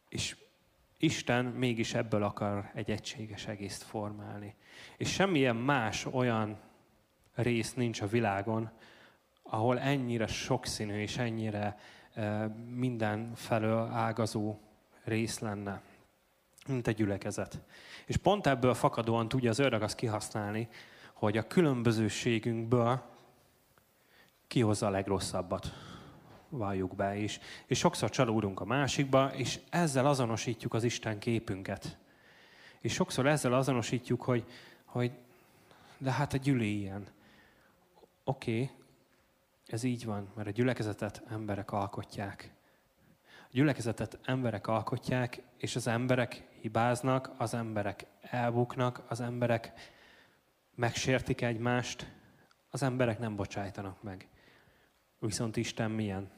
És 0.10 0.36
Isten 0.98 1.46
mégis 1.46 1.94
ebből 1.94 2.24
akar 2.24 2.72
egy 2.74 2.92
egységes 2.92 3.48
egészt 3.48 3.84
formálni. 3.84 4.56
És 4.98 5.12
semmilyen 5.12 5.56
más 5.56 6.06
olyan 6.06 6.60
rész 7.36 7.74
nincs 7.74 8.02
a 8.02 8.08
világon, 8.08 8.72
ahol 9.42 9.80
ennyire 9.80 10.28
sokszínű 10.28 11.02
és 11.02 11.18
ennyire 11.18 11.78
e, 12.14 12.48
minden 12.70 13.36
felől 13.36 13.88
ágazó 13.88 14.60
rész 15.04 15.40
lenne, 15.40 15.82
mint 16.68 16.88
egy 16.88 16.96
gyülekezet. 16.96 17.62
És 18.06 18.18
pont 18.18 18.48
ebből 18.48 18.74
fakadóan 18.74 19.28
tudja 19.28 19.50
az 19.50 19.60
ördög 19.60 19.82
azt 19.82 19.96
kihasználni, 19.96 20.68
hogy 21.14 21.38
a 21.38 21.48
különbözőségünkből 21.48 23.12
kihozza 24.48 24.88
a 24.88 24.90
legrosszabbat 24.90 25.72
valljuk 26.50 26.96
be 26.96 27.16
is. 27.16 27.40
És 27.66 27.78
sokszor 27.78 28.10
csalódunk 28.10 28.60
a 28.60 28.66
másikba, 28.66 29.32
és 29.36 29.60
ezzel 29.70 30.06
azonosítjuk 30.06 30.74
az 30.74 30.84
Isten 30.84 31.20
képünket. 31.20 31.98
És 32.80 32.94
sokszor 32.94 33.28
ezzel 33.28 33.54
azonosítjuk, 33.54 34.22
hogy, 34.22 34.46
hogy 34.86 35.12
de 35.98 36.12
hát 36.12 36.34
a 36.34 36.38
gyüli 36.38 36.80
ilyen. 36.80 37.08
Oké, 38.24 38.62
okay, 38.62 38.76
ez 39.68 39.84
így 39.84 40.06
van, 40.06 40.28
mert 40.36 40.48
a 40.48 40.52
gyülekezetet 40.52 41.24
emberek 41.30 41.72
alkotják. 41.72 42.54
A 43.26 43.50
gyülekezetet 43.52 44.20
emberek 44.24 44.68
alkotják, 44.68 45.42
és 45.58 45.76
az 45.76 45.88
emberek 45.88 46.48
hibáznak, 46.62 47.32
az 47.38 47.54
emberek 47.54 48.06
elbuknak, 48.22 49.04
az 49.08 49.22
emberek 49.22 49.92
megsértik 50.76 51.42
egymást, 51.42 52.12
az 52.70 52.84
emberek 52.84 53.20
nem 53.20 53.36
bocsájtanak 53.36 54.04
meg. 54.04 54.28
Viszont 55.26 55.58
Isten 55.58 55.92
milyen? 55.92 56.32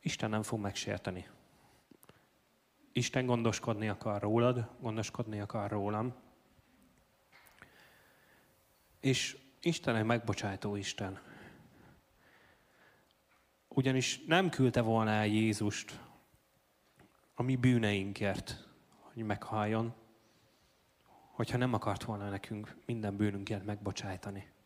Isten 0.00 0.30
nem 0.30 0.42
fog 0.42 0.60
megsérteni. 0.60 1.28
Isten 2.92 3.26
gondoskodni 3.26 3.88
akar 3.88 4.20
rólad, 4.20 4.68
gondoskodni 4.80 5.40
akar 5.40 5.70
rólam. 5.70 6.14
És 9.00 9.36
Isten 9.60 9.96
egy 9.96 10.04
megbocsájtó 10.04 10.76
Isten. 10.76 11.20
Ugyanis 13.68 14.24
nem 14.24 14.50
küldte 14.50 14.80
volna 14.80 15.10
el 15.10 15.26
Jézust 15.26 16.00
a 17.34 17.42
mi 17.42 17.56
bűneinkért, 17.56 18.68
hogy 18.98 19.22
meghalljon, 19.24 19.94
hogyha 21.30 21.56
nem 21.56 21.74
akart 21.74 22.04
volna 22.04 22.28
nekünk 22.28 22.76
minden 22.86 23.16
bűnünkért 23.16 23.64
megbocsájtani. 23.64 24.56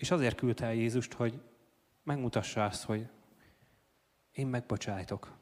És 0.00 0.10
azért 0.10 0.36
küldte 0.36 0.64
el 0.64 0.74
Jézust, 0.74 1.12
hogy 1.12 1.40
megmutassa 2.02 2.64
azt, 2.64 2.84
hogy 2.84 3.08
én 4.32 4.46
megbocsájtok. 4.46 5.36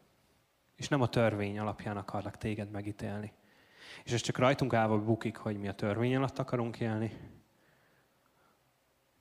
És 0.77 0.89
nem 0.89 1.01
a 1.01 1.09
törvény 1.09 1.59
alapján 1.59 1.97
akarlak 1.97 2.37
téged 2.37 2.71
megítélni. 2.71 3.33
És 4.05 4.13
ez 4.13 4.21
csak 4.21 4.39
rajtunk 4.39 4.73
állva 4.73 4.99
bukik, 4.99 5.37
hogy 5.37 5.59
mi 5.59 5.69
a 5.69 5.75
törvény 5.75 6.17
alatt 6.17 6.39
akarunk 6.39 6.81
élni, 6.81 7.13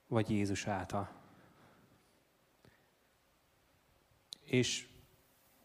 vagy 0.07 0.29
Jézus 0.29 0.67
által. 0.67 1.09
És 4.43 4.87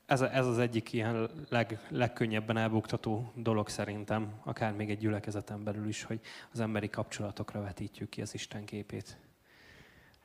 ez, 0.06 0.20
ez 0.20 0.46
az 0.46 0.58
egyik 0.58 0.92
ilyen 0.92 1.30
leg, 1.48 1.86
legkönnyebben 1.88 2.56
elbuktató 2.56 3.32
dolog 3.34 3.68
szerintem, 3.68 4.40
akár 4.44 4.72
még 4.72 4.90
egy 4.90 4.98
gyülekezeten 4.98 5.64
belül 5.64 5.88
is, 5.88 6.02
hogy 6.02 6.20
az 6.52 6.60
emberi 6.60 6.88
kapcsolatokra 6.88 7.62
vetítjük 7.62 8.08
ki 8.08 8.22
az 8.22 8.34
Isten 8.34 8.64
képét. 8.64 9.30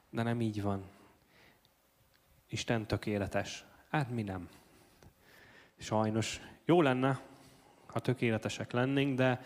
De 0.10 0.24
nem 0.24 0.42
így 0.42 0.62
van. 0.62 0.84
Isten 2.50 2.88
tökéletes. 2.88 3.66
Hát 3.90 4.10
mi 4.10 4.22
nem. 4.22 4.50
Sajnos 5.78 6.42
jó 6.66 6.82
lenne, 6.82 7.20
ha 7.86 8.00
tökéletesek 8.00 8.72
lennénk, 8.72 9.18
de 9.18 9.42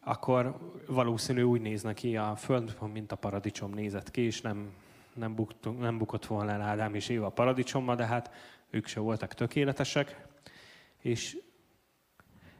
akkor 0.00 0.72
valószínű 0.86 1.42
úgy 1.42 1.60
nézne 1.60 1.94
ki 1.94 2.16
a 2.16 2.36
föld, 2.36 2.92
mint 2.92 3.12
a 3.12 3.16
paradicsom 3.16 3.70
nézett 3.70 4.10
ki, 4.10 4.20
és 4.20 4.40
nem, 4.40 4.72
nem, 5.14 5.34
buktunk, 5.34 5.80
nem 5.80 5.98
bukott 5.98 6.26
volna 6.26 6.50
el 6.50 6.60
Ádám 6.60 6.94
és 6.94 7.08
Éva 7.08 7.26
a 7.26 7.30
paradicsommal, 7.30 7.96
de 7.96 8.06
hát 8.06 8.30
ők 8.70 8.86
se 8.86 9.00
voltak 9.00 9.34
tökéletesek, 9.34 10.26
és 11.00 11.38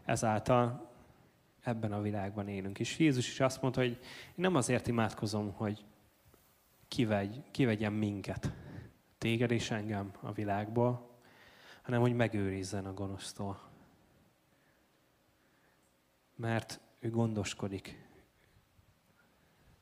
ezáltal 0.05 0.91
ebben 1.63 1.93
a 1.93 2.01
világban 2.01 2.49
élünk. 2.49 2.79
És 2.79 2.99
Jézus 2.99 3.29
is 3.29 3.41
azt 3.41 3.63
mondta, 3.63 3.81
hogy 3.81 3.91
én 3.91 4.35
nem 4.35 4.55
azért 4.55 4.87
imádkozom, 4.87 5.53
hogy 5.53 5.85
kivegy, 6.89 7.43
kivegyen 7.51 7.93
minket, 7.93 8.53
téged 9.19 9.51
és 9.51 9.71
engem 9.71 10.13
a 10.21 10.33
világból, 10.33 11.19
hanem 11.83 12.01
hogy 12.01 12.15
megőrizzen 12.15 12.87
a 12.87 12.95
gonosztól. 12.95 13.61
Mert 16.37 16.81
ő 17.01 17.11
gondoskodik. 17.11 18.03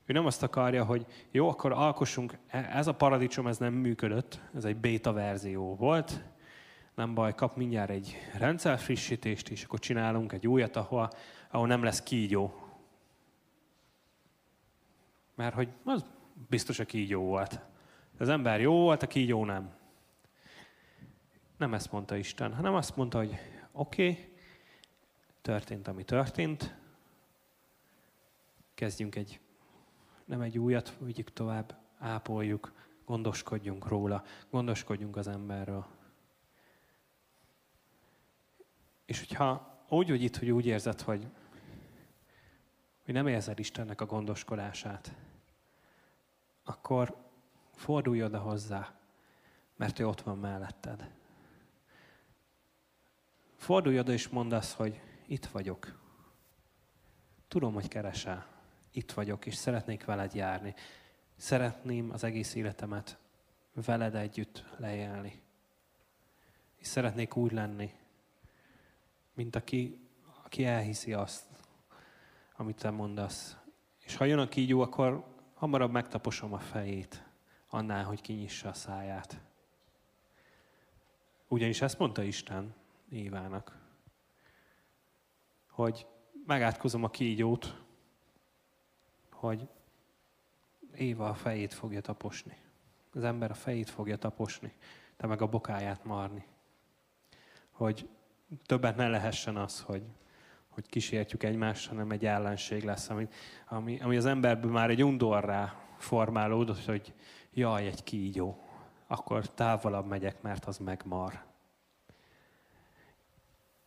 Ő 0.04 0.12
nem 0.12 0.26
azt 0.26 0.42
akarja, 0.42 0.84
hogy 0.84 1.06
jó, 1.30 1.48
akkor 1.48 1.72
alkossunk, 1.72 2.38
e, 2.46 2.58
ez 2.72 2.86
a 2.86 2.94
paradicsom, 2.94 3.46
ez 3.46 3.58
nem 3.58 3.74
működött, 3.74 4.40
ez 4.54 4.64
egy 4.64 4.76
beta 4.76 5.12
verzió 5.12 5.74
volt, 5.74 6.24
nem 6.94 7.14
baj, 7.14 7.34
kap 7.34 7.56
mindjárt 7.56 7.90
egy 7.90 8.16
rendszerfrissítést, 8.38 9.48
és 9.48 9.64
akkor 9.64 9.78
csinálunk 9.78 10.32
egy 10.32 10.46
újat, 10.46 10.76
ahol, 10.76 11.10
ahol 11.50 11.66
nem 11.66 11.82
lesz 11.82 12.02
kígyó. 12.02 12.54
Mert 15.34 15.54
hogy 15.54 15.68
az 15.84 16.04
biztos 16.48 16.78
a 16.78 16.84
kígyó 16.84 17.22
volt. 17.22 17.60
Az 18.18 18.28
ember 18.28 18.60
jó 18.60 18.72
volt, 18.72 19.02
a 19.02 19.06
kígyó 19.06 19.44
nem. 19.44 19.74
Nem 21.56 21.74
ezt 21.74 21.92
mondta 21.92 22.16
Isten, 22.16 22.54
hanem 22.54 22.74
azt 22.74 22.96
mondta, 22.96 23.18
hogy 23.18 23.38
oké, 23.72 24.10
okay, 24.10 24.32
történt, 25.42 25.88
ami 25.88 26.04
történt, 26.04 26.74
kezdjünk 28.74 29.14
egy, 29.14 29.40
nem 30.24 30.40
egy 30.40 30.58
újat, 30.58 30.96
vigyük 30.98 31.32
tovább, 31.32 31.78
ápoljuk, 31.98 32.72
gondoskodjunk 33.04 33.86
róla, 33.86 34.24
gondoskodjunk 34.50 35.16
az 35.16 35.28
emberről. 35.28 35.86
És 39.04 39.18
hogyha 39.18 39.84
úgy 39.88 40.08
vagy 40.08 40.22
itt, 40.22 40.36
hogy 40.36 40.50
úgy 40.50 40.66
érzed, 40.66 41.00
hogy, 41.00 41.26
hogy 43.04 43.14
nem 43.14 43.26
érzed 43.26 43.58
Istennek 43.58 44.00
a 44.00 44.06
gondoskodását, 44.06 45.14
akkor 46.62 47.16
fordulj 47.74 48.22
oda 48.22 48.38
hozzá, 48.38 48.94
mert 49.76 49.98
ő 49.98 50.06
ott 50.06 50.20
van 50.20 50.38
melletted. 50.38 51.10
Fordulj 53.56 53.98
oda 53.98 54.12
és 54.12 54.28
mondd 54.28 54.54
azt, 54.54 54.72
hogy 54.72 55.00
itt 55.26 55.46
vagyok. 55.46 56.00
Tudom, 57.48 57.74
hogy 57.74 57.88
keresel. 57.88 58.46
Itt 58.90 59.12
vagyok, 59.12 59.46
és 59.46 59.54
szeretnék 59.54 60.04
veled 60.04 60.34
járni. 60.34 60.74
Szeretném 61.36 62.10
az 62.10 62.24
egész 62.24 62.54
életemet 62.54 63.18
veled 63.74 64.14
együtt 64.14 64.64
leélni. 64.76 65.42
És 66.76 66.86
szeretnék 66.86 67.36
úgy 67.36 67.52
lenni, 67.52 67.92
mint 69.34 69.56
aki, 69.56 70.08
aki 70.44 70.64
elhiszi 70.64 71.12
azt, 71.12 71.44
amit 72.56 72.76
te 72.76 72.90
mondasz. 72.90 73.56
És 73.98 74.16
ha 74.16 74.24
jön 74.24 74.38
a 74.38 74.48
kígyó, 74.48 74.80
akkor 74.80 75.31
hamarabb 75.62 75.90
megtaposom 75.90 76.52
a 76.52 76.58
fejét, 76.58 77.24
annál, 77.68 78.04
hogy 78.04 78.20
kinyissa 78.20 78.68
a 78.68 78.72
száját. 78.72 79.40
Ugyanis 81.48 81.80
ezt 81.80 81.98
mondta 81.98 82.22
Isten 82.22 82.74
Évának, 83.08 83.78
hogy 85.70 86.06
megátkozom 86.46 87.04
a 87.04 87.10
kígyót, 87.10 87.82
hogy 89.30 89.68
Éva 90.94 91.28
a 91.28 91.34
fejét 91.34 91.74
fogja 91.74 92.00
taposni. 92.00 92.56
Az 93.14 93.24
ember 93.24 93.50
a 93.50 93.54
fejét 93.54 93.90
fogja 93.90 94.16
taposni, 94.16 94.74
te 95.16 95.26
meg 95.26 95.42
a 95.42 95.46
bokáját 95.46 96.04
marni. 96.04 96.46
Hogy 97.70 98.08
többet 98.66 98.96
ne 98.96 99.08
lehessen 99.08 99.56
az, 99.56 99.80
hogy, 99.80 100.02
hogy 100.72 100.86
kísértjük 100.86 101.42
egymást, 101.42 101.88
hanem 101.88 102.10
egy 102.10 102.26
ellenség 102.26 102.84
lesz, 102.84 103.10
ami, 103.10 103.28
ami, 103.68 104.00
ami 104.00 104.16
az 104.16 104.26
emberből 104.26 104.70
már 104.70 104.90
egy 104.90 105.04
undorrá 105.04 105.74
formálódott, 105.98 106.84
hogy 106.84 107.12
jaj, 107.54 107.86
egy 107.86 108.02
kígyó, 108.02 108.62
akkor 109.06 109.48
távolabb 109.48 110.06
megyek, 110.06 110.42
mert 110.42 110.64
az 110.64 110.78
megmar. 110.78 111.42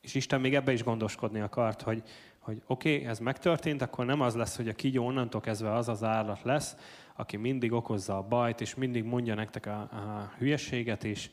És 0.01 0.13
Isten 0.13 0.41
még 0.41 0.55
ebbe 0.55 0.71
is 0.71 0.83
gondoskodni 0.83 1.39
akart, 1.39 1.81
hogy, 1.81 2.03
hogy 2.39 2.61
oké, 2.67 2.95
okay, 2.95 3.07
ez 3.07 3.19
megtörtént, 3.19 3.81
akkor 3.81 4.05
nem 4.05 4.21
az 4.21 4.35
lesz, 4.35 4.55
hogy 4.55 4.67
a 4.67 4.73
kígyó 4.73 5.05
onnantól 5.05 5.41
kezdve 5.41 5.73
az 5.73 5.89
az 5.89 6.03
állat 6.03 6.41
lesz, 6.43 6.75
aki 7.15 7.37
mindig 7.37 7.71
okozza 7.71 8.17
a 8.17 8.27
bajt, 8.27 8.61
és 8.61 8.75
mindig 8.75 9.03
mondja 9.03 9.35
nektek 9.35 9.65
a, 9.65 9.79
a 9.79 10.31
hülyeséget, 10.37 11.03
és, 11.03 11.29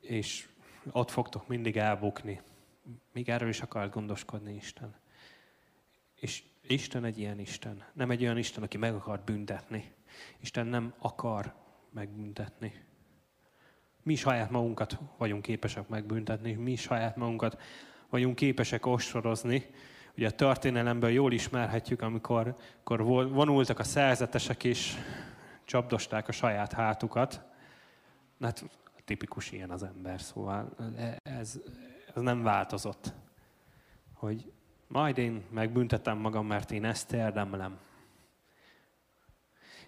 és 0.00 0.48
ott 0.90 1.10
fogtok 1.10 1.46
mindig 1.48 1.76
elbukni. 1.76 2.40
Még 3.12 3.28
erről 3.28 3.48
is 3.48 3.60
akart 3.60 3.92
gondoskodni 3.92 4.54
Isten. 4.54 4.94
És 6.14 6.42
Isten 6.66 7.04
egy 7.04 7.18
ilyen 7.18 7.38
Isten. 7.38 7.84
Nem 7.92 8.10
egy 8.10 8.22
olyan 8.22 8.38
Isten, 8.38 8.62
aki 8.62 8.76
meg 8.76 8.94
akar 8.94 9.20
büntetni. 9.24 9.92
Isten 10.40 10.66
nem 10.66 10.94
akar 10.98 11.54
megbüntetni. 11.90 12.84
Mi 14.02 14.14
saját 14.14 14.50
magunkat 14.50 14.98
vagyunk 15.16 15.42
képesek 15.42 15.88
megbüntetni, 15.88 16.52
mi 16.52 16.76
saját 16.76 17.16
magunkat 17.16 17.60
vagyunk 18.08 18.34
képesek 18.34 18.86
ostorozni. 18.86 19.66
Ugye 20.16 20.26
a 20.26 20.30
történelemből 20.30 21.10
jól 21.10 21.32
ismerhetjük, 21.32 22.02
amikor, 22.02 22.56
amikor 22.76 23.02
vonultak 23.32 23.78
a 23.78 23.84
szerzetesek 23.84 24.64
és 24.64 24.94
csapdosták 25.64 26.28
a 26.28 26.32
saját 26.32 26.72
hátukat. 26.72 27.42
Hát 28.40 28.64
tipikus 29.04 29.52
ilyen 29.52 29.70
az 29.70 29.82
ember, 29.82 30.20
szóval 30.20 30.76
ez, 31.22 31.60
ez 32.16 32.22
nem 32.22 32.42
változott. 32.42 33.12
Hogy 34.12 34.52
majd 34.86 35.18
én 35.18 35.44
megbüntetem 35.50 36.18
magam, 36.18 36.46
mert 36.46 36.70
én 36.70 36.84
ezt 36.84 37.12
érdemlem. 37.12 37.78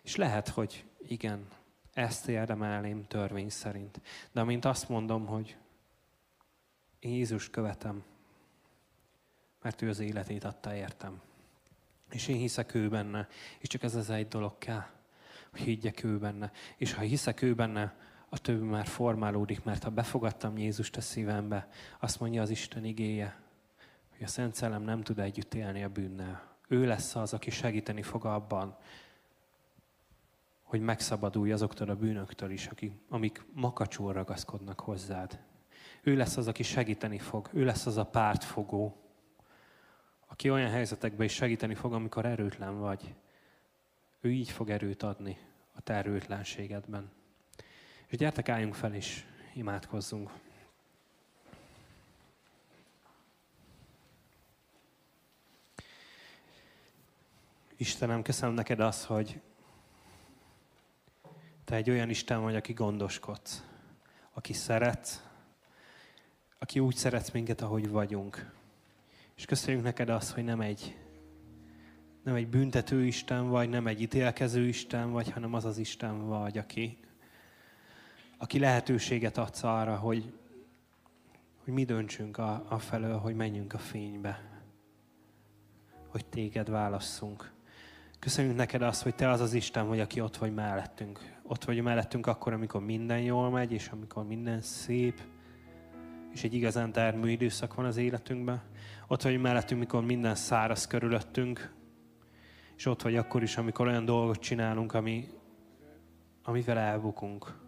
És 0.02 0.16
lehet, 0.16 0.48
hogy 0.48 0.84
igen, 0.98 1.46
ezt 1.92 2.28
érdemelném 2.28 3.06
törvény 3.06 3.48
szerint. 3.48 4.00
De 4.32 4.40
amint 4.40 4.64
azt 4.64 4.88
mondom, 4.88 5.26
hogy 5.26 5.56
én 6.98 7.12
Jézus 7.12 7.50
követem, 7.50 8.04
mert 9.62 9.82
ő 9.82 9.88
az 9.88 9.98
életét 9.98 10.44
adta 10.44 10.74
értem. 10.74 11.20
És 12.10 12.28
én 12.28 12.36
hiszek 12.36 12.74
ő 12.74 12.88
benne, 12.88 13.28
és 13.58 13.68
csak 13.68 13.82
ez 13.82 13.94
az 13.94 14.10
egy 14.10 14.28
dolog 14.28 14.58
kell, 14.58 14.86
hogy 15.50 15.60
higgyek 15.60 16.04
ő 16.04 16.18
benne. 16.18 16.52
És 16.76 16.92
ha 16.92 17.00
hiszek 17.00 17.42
ő 17.42 17.54
benne, 17.54 17.96
a 18.28 18.38
többi 18.38 18.64
már 18.64 18.86
formálódik, 18.86 19.64
mert 19.64 19.82
ha 19.82 19.90
befogadtam 19.90 20.58
Jézust 20.58 20.96
a 20.96 21.00
szívembe, 21.00 21.68
azt 22.00 22.20
mondja 22.20 22.42
az 22.42 22.50
Isten 22.50 22.84
igéje, 22.84 23.40
hogy 24.10 24.22
a 24.22 24.26
Szent 24.26 24.54
Szellem 24.54 24.82
nem 24.82 25.02
tud 25.02 25.18
együtt 25.18 25.54
élni 25.54 25.82
a 25.84 25.88
bűnnel. 25.88 26.56
Ő 26.68 26.86
lesz 26.86 27.16
az, 27.16 27.32
aki 27.32 27.50
segíteni 27.50 28.02
fog 28.02 28.24
abban, 28.24 28.76
hogy 30.62 30.80
megszabadulj 30.80 31.52
azoktól 31.52 31.88
a 31.88 31.96
bűnöktől 31.96 32.50
is, 32.50 32.66
akik, 32.66 32.92
amik 33.08 33.44
makacsul 33.52 34.12
ragaszkodnak 34.12 34.80
hozzád. 34.80 35.38
Ő 36.02 36.16
lesz 36.16 36.36
az, 36.36 36.48
aki 36.48 36.62
segíteni 36.62 37.18
fog. 37.18 37.48
Ő 37.52 37.64
lesz 37.64 37.86
az 37.86 37.96
a 37.96 38.06
pártfogó, 38.06 38.96
aki 40.26 40.50
olyan 40.50 40.70
helyzetekben 40.70 41.26
is 41.26 41.32
segíteni 41.32 41.74
fog, 41.74 41.92
amikor 41.92 42.26
erőtlen 42.26 42.78
vagy. 42.78 43.14
Ő 44.20 44.32
így 44.32 44.50
fog 44.50 44.70
erőt 44.70 45.02
adni 45.02 45.38
a 45.74 45.80
te 45.80 45.94
erőtlenségedben. 45.94 47.10
És 48.08 48.18
gyertek, 48.18 48.48
álljunk 48.48 48.74
fel 48.74 48.94
és 48.94 49.24
imádkozzunk. 49.54 50.30
Istenem, 57.76 58.22
köszönöm 58.22 58.54
neked 58.54 58.80
azt, 58.80 59.04
hogy 59.04 59.40
te 61.64 61.74
egy 61.74 61.90
olyan 61.90 62.10
Isten 62.10 62.40
vagy, 62.40 62.56
aki 62.56 62.72
gondoskodsz, 62.72 63.62
aki 64.32 64.52
szeret, 64.52 65.28
aki 66.58 66.78
úgy 66.78 66.96
szeretsz 66.96 67.30
minket, 67.30 67.60
ahogy 67.60 67.88
vagyunk. 67.88 68.52
És 69.34 69.44
köszönjük 69.44 69.82
neked 69.82 70.08
azt, 70.08 70.30
hogy 70.30 70.44
nem 70.44 70.60
egy, 70.60 70.96
nem 72.22 72.34
egy 72.34 72.48
büntető 72.48 73.04
Isten 73.04 73.48
vagy, 73.48 73.68
nem 73.68 73.86
egy 73.86 74.00
ítélkező 74.00 74.66
Isten 74.66 75.10
vagy, 75.10 75.30
hanem 75.30 75.54
az 75.54 75.64
az 75.64 75.78
Isten 75.78 76.26
vagy, 76.26 76.58
aki, 76.58 76.98
aki 78.38 78.58
lehetőséget 78.58 79.38
adsz 79.38 79.62
arra, 79.62 79.96
hogy, 79.96 80.32
hogy 81.64 81.72
mi 81.72 81.84
döntsünk 81.84 82.38
a, 82.38 82.64
a 82.68 82.78
felől, 82.78 83.18
hogy 83.18 83.34
menjünk 83.34 83.72
a 83.72 83.78
fénybe. 83.78 84.62
Hogy 86.08 86.26
téged 86.26 86.70
válasszunk. 86.70 87.52
Köszönjük 88.18 88.56
neked 88.56 88.82
azt, 88.82 89.02
hogy 89.02 89.14
te 89.14 89.28
az 89.28 89.40
az 89.40 89.52
Isten 89.52 89.88
vagy, 89.88 90.00
aki 90.00 90.20
ott 90.20 90.36
vagy 90.36 90.54
mellettünk. 90.54 91.36
Ott 91.42 91.64
vagy 91.64 91.82
mellettünk 91.82 92.26
akkor, 92.26 92.52
amikor 92.52 92.84
minden 92.84 93.20
jól 93.20 93.50
megy, 93.50 93.72
és 93.72 93.88
amikor 93.88 94.26
minden 94.26 94.60
szép, 94.60 95.20
és 96.32 96.44
egy 96.44 96.54
igazán 96.54 96.92
termő 96.92 97.30
időszak 97.30 97.74
van 97.74 97.84
az 97.84 97.96
életünkben. 97.96 98.62
Ott 99.06 99.22
vagy 99.22 99.40
mellettünk, 99.40 99.80
mikor 99.80 100.04
minden 100.04 100.34
száraz 100.34 100.86
körülöttünk, 100.86 101.74
és 102.76 102.86
ott 102.86 103.02
vagy 103.02 103.16
akkor 103.16 103.42
is, 103.42 103.56
amikor 103.56 103.86
olyan 103.86 104.04
dolgot 104.04 104.38
csinálunk, 104.38 104.92
ami, 104.92 105.28
amivel 106.42 106.78
elbukunk. 106.78 107.67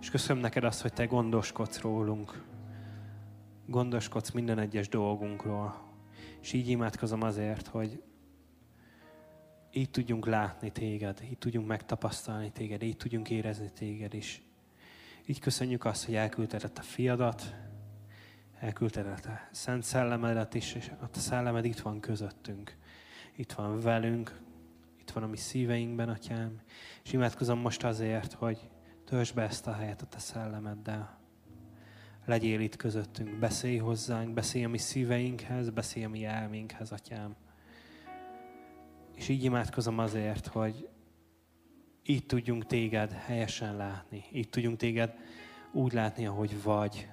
És 0.00 0.10
köszönöm 0.10 0.42
neked 0.42 0.64
azt, 0.64 0.82
hogy 0.82 0.92
te 0.92 1.06
gondoskodsz 1.06 1.80
rólunk. 1.80 2.42
Gondoskodsz 3.66 4.30
minden 4.30 4.58
egyes 4.58 4.88
dolgunkról. 4.88 5.84
És 6.40 6.52
így 6.52 6.68
imádkozom 6.68 7.22
azért, 7.22 7.66
hogy 7.66 8.02
így 9.72 9.90
tudjunk 9.90 10.26
látni 10.26 10.70
téged, 10.70 11.20
így 11.30 11.38
tudjunk 11.38 11.66
megtapasztalni 11.66 12.50
téged, 12.50 12.82
így 12.82 12.96
tudjunk 12.96 13.30
érezni 13.30 13.70
téged 13.72 14.14
is. 14.14 14.42
Így 15.26 15.40
köszönjük 15.40 15.84
azt, 15.84 16.04
hogy 16.04 16.14
elküldted 16.14 16.72
a 16.74 16.82
fiadat, 16.82 17.54
elküldted 18.60 19.06
a 19.06 19.18
szent 19.50 19.82
szellemedet 19.82 20.54
is, 20.54 20.74
és 20.74 20.90
a 21.00 21.08
te 21.10 21.20
szellemed 21.20 21.64
itt 21.64 21.78
van 21.78 22.00
közöttünk. 22.00 22.76
Itt 23.36 23.52
van 23.52 23.80
velünk, 23.80 24.40
itt 25.00 25.10
van 25.10 25.22
a 25.22 25.26
mi 25.26 25.36
szíveinkben, 25.36 26.08
atyám. 26.08 26.60
És 27.04 27.12
imádkozom 27.12 27.58
most 27.58 27.84
azért, 27.84 28.32
hogy 28.32 28.68
töltsd 29.06 29.34
be 29.34 29.42
ezt 29.42 29.66
a 29.66 29.72
helyet 29.72 30.02
a 30.02 30.06
te 30.06 30.18
szellemeddel. 30.18 31.18
Legyél 32.24 32.60
itt 32.60 32.76
közöttünk, 32.76 33.38
beszélj 33.38 33.76
hozzánk, 33.76 34.34
beszélj 34.34 34.64
a 34.64 34.68
mi 34.68 34.78
szíveinkhez, 34.78 35.70
beszélj 35.70 36.04
a 36.04 36.08
mi 36.08 36.24
elménkhez, 36.24 36.92
atyám. 36.92 37.36
És 39.14 39.28
így 39.28 39.44
imádkozom 39.44 39.98
azért, 39.98 40.46
hogy 40.46 40.88
így 42.06 42.26
tudjunk 42.26 42.66
téged 42.66 43.12
helyesen 43.12 43.76
látni. 43.76 44.24
Így 44.32 44.48
tudjunk 44.48 44.76
téged 44.76 45.14
úgy 45.72 45.92
látni, 45.92 46.26
ahogy 46.26 46.62
vagy. 46.62 47.08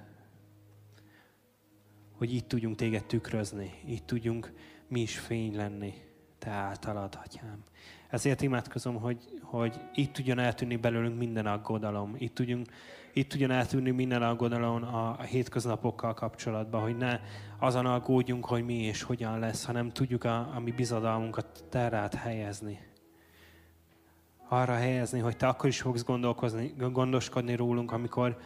Hogy 2.12 2.34
így 2.34 2.46
tudjunk 2.46 2.76
téged 2.76 3.04
tükrözni. 3.04 3.70
Így 3.86 4.04
tudjunk 4.04 4.52
mi 4.88 5.00
is 5.00 5.18
fény 5.18 5.56
lenni 5.56 5.94
te 6.38 6.50
általad, 6.50 7.18
atyám. 7.24 7.62
Ezért 8.08 8.42
imádkozom, 8.42 8.96
hogy, 8.96 9.33
hogy 9.58 9.80
itt 9.94 10.12
tudjon 10.12 10.38
eltűnni 10.38 10.76
belőlünk 10.76 11.18
minden 11.18 11.46
aggodalom. 11.46 12.14
Itt, 12.18 12.34
tudjunk, 12.34 12.66
itt 13.12 13.28
tudjon 13.28 13.50
eltűnni 13.50 13.90
minden 13.90 14.22
aggodalom 14.22 14.82
a, 14.82 15.18
a 15.18 15.22
hétköznapokkal 15.22 16.14
kapcsolatban, 16.14 16.82
hogy 16.82 16.96
ne 16.96 17.20
azon 17.58 17.86
aggódjunk, 17.86 18.46
hogy 18.46 18.64
mi 18.64 18.74
és 18.74 19.02
hogyan 19.02 19.38
lesz, 19.38 19.64
hanem 19.64 19.90
tudjuk 19.90 20.24
a, 20.24 20.54
a 20.54 20.60
mi 20.60 20.70
bizadalmunkat 20.70 21.64
terát 21.70 22.14
helyezni. 22.14 22.78
Arra 24.48 24.74
helyezni, 24.74 25.18
hogy 25.18 25.36
te 25.36 25.46
akkor 25.46 25.68
is 25.68 25.80
fogsz 25.80 26.04
gondolkozni, 26.04 26.74
gondoskodni 26.76 27.54
rólunk, 27.54 27.92
amikor, 27.92 28.38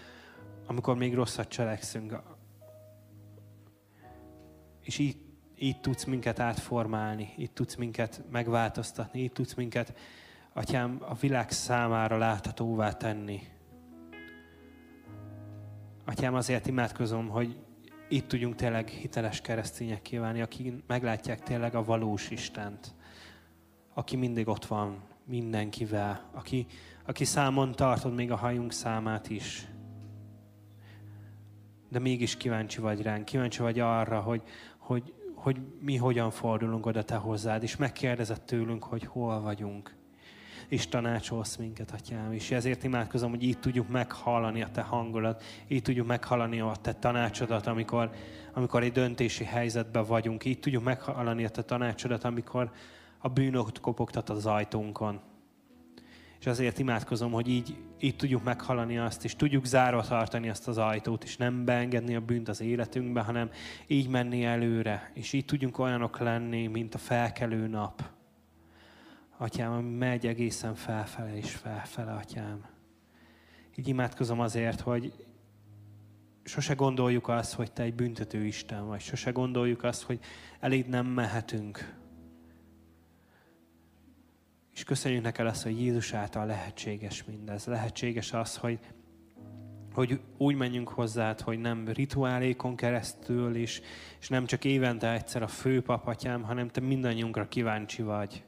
amikor 0.66 0.96
még 0.96 1.14
rosszat 1.14 1.48
cselekszünk. 1.48 2.20
És 4.80 4.98
így 4.98 5.16
így 5.60 5.80
tudsz 5.80 6.04
minket 6.04 6.40
átformálni, 6.40 7.28
így 7.36 7.50
tudsz 7.50 7.74
minket 7.74 8.22
megváltoztatni, 8.30 9.20
így 9.20 9.32
tudsz 9.32 9.54
minket, 9.54 9.94
Atyám, 10.52 10.98
a 11.00 11.14
világ 11.14 11.50
számára 11.50 12.16
láthatóvá 12.16 12.92
tenni. 12.92 13.40
Atyám, 16.04 16.34
azért 16.34 16.66
imádkozom, 16.66 17.28
hogy 17.28 17.56
itt 18.08 18.28
tudjunk 18.28 18.54
tényleg 18.54 18.88
hiteles 18.88 19.40
keresztények 19.40 20.02
kívánni, 20.02 20.40
akik 20.40 20.72
meglátják 20.86 21.40
tényleg 21.40 21.74
a 21.74 21.84
valós 21.84 22.30
Istent, 22.30 22.94
aki 23.94 24.16
mindig 24.16 24.48
ott 24.48 24.64
van 24.64 25.02
mindenkivel, 25.24 26.30
aki, 26.32 26.66
aki 27.06 27.24
számon 27.24 27.72
tartod 27.72 28.14
még 28.14 28.30
a 28.30 28.36
hajunk 28.36 28.72
számát 28.72 29.30
is. 29.30 29.68
De 31.88 31.98
mégis 31.98 32.36
kíváncsi 32.36 32.80
vagy 32.80 33.02
ránk, 33.02 33.24
kíváncsi 33.24 33.62
vagy 33.62 33.78
arra, 33.78 34.20
hogy, 34.20 34.42
hogy, 34.78 35.14
hogy 35.34 35.60
mi 35.80 35.96
hogyan 35.96 36.30
fordulunk 36.30 36.86
oda 36.86 37.04
Te 37.04 37.16
hozzád, 37.16 37.62
és 37.62 37.76
megkérdezett 37.76 38.46
tőlünk, 38.46 38.84
hogy 38.84 39.04
hol 39.04 39.40
vagyunk. 39.40 39.97
És 40.68 40.88
tanácsolsz 40.88 41.56
minket, 41.56 41.90
Atyám. 41.90 42.32
És 42.32 42.50
ezért 42.50 42.84
imádkozom, 42.84 43.30
hogy 43.30 43.42
így 43.42 43.58
tudjuk 43.58 43.88
meghallani 43.88 44.62
a 44.62 44.70
Te 44.70 44.80
hangolat, 44.80 45.42
így 45.68 45.82
tudjuk 45.82 46.06
meghallani 46.06 46.60
a 46.60 46.72
Te 46.80 46.92
tanácsodat, 46.92 47.66
amikor, 47.66 48.10
amikor 48.52 48.82
egy 48.82 48.92
döntési 48.92 49.44
helyzetben 49.44 50.04
vagyunk. 50.04 50.44
Így 50.44 50.60
tudjuk 50.60 50.84
meghallani 50.84 51.44
a 51.44 51.48
Te 51.48 51.62
tanácsodat, 51.62 52.24
amikor 52.24 52.70
a 53.18 53.28
bűnök 53.28 53.80
kopogtat 53.80 54.30
az 54.30 54.46
ajtónkon. 54.46 55.20
És 56.40 56.46
azért 56.46 56.78
imádkozom, 56.78 57.32
hogy 57.32 57.48
így, 57.48 57.76
így 58.00 58.16
tudjuk 58.16 58.42
meghalani 58.44 58.98
azt, 58.98 59.24
és 59.24 59.36
tudjuk 59.36 59.64
zárva 59.64 60.02
tartani 60.02 60.48
azt 60.48 60.68
az 60.68 60.78
ajtót, 60.78 61.24
és 61.24 61.36
nem 61.36 61.64
beengedni 61.64 62.14
a 62.14 62.20
bűnt 62.20 62.48
az 62.48 62.60
életünkbe, 62.60 63.20
hanem 63.20 63.50
így 63.86 64.08
menni 64.08 64.44
előre, 64.44 65.10
és 65.14 65.32
így 65.32 65.44
tudjunk 65.44 65.78
olyanok 65.78 66.18
lenni, 66.18 66.66
mint 66.66 66.94
a 66.94 66.98
felkelő 66.98 67.66
nap. 67.66 68.16
Atyám, 69.40 69.72
ami 69.72 69.90
megy 69.96 70.26
egészen 70.26 70.74
felfele 70.74 71.36
és 71.36 71.54
felfele, 71.54 72.12
Atyám. 72.12 72.64
Így 73.76 73.88
imádkozom 73.88 74.40
azért, 74.40 74.80
hogy 74.80 75.26
sose 76.44 76.74
gondoljuk 76.74 77.28
azt, 77.28 77.54
hogy 77.54 77.72
Te 77.72 77.82
egy 77.82 77.94
büntető 77.94 78.44
Isten 78.44 78.86
vagy. 78.86 79.00
Sose 79.00 79.30
gondoljuk 79.30 79.82
azt, 79.82 80.02
hogy 80.02 80.20
eléd 80.60 80.88
nem 80.88 81.06
mehetünk. 81.06 81.96
És 84.74 84.84
köszönjük 84.84 85.22
neked 85.22 85.46
azt, 85.46 85.62
hogy 85.62 85.80
Jézus 85.80 86.12
által 86.12 86.46
lehetséges 86.46 87.24
mindez. 87.24 87.66
Lehetséges 87.66 88.32
az, 88.32 88.56
hogy, 88.56 88.78
hogy 89.92 90.20
úgy 90.36 90.54
menjünk 90.54 90.88
hozzád, 90.88 91.40
hogy 91.40 91.58
nem 91.58 91.88
rituálékon 91.88 92.76
keresztül, 92.76 93.56
és, 93.56 93.80
és 94.20 94.28
nem 94.28 94.46
csak 94.46 94.64
évente 94.64 95.12
egyszer 95.12 95.42
a 95.42 95.48
főpapatyám, 95.48 96.42
hanem 96.42 96.68
te 96.68 96.80
mindannyiunkra 96.80 97.48
kíváncsi 97.48 98.02
vagy. 98.02 98.46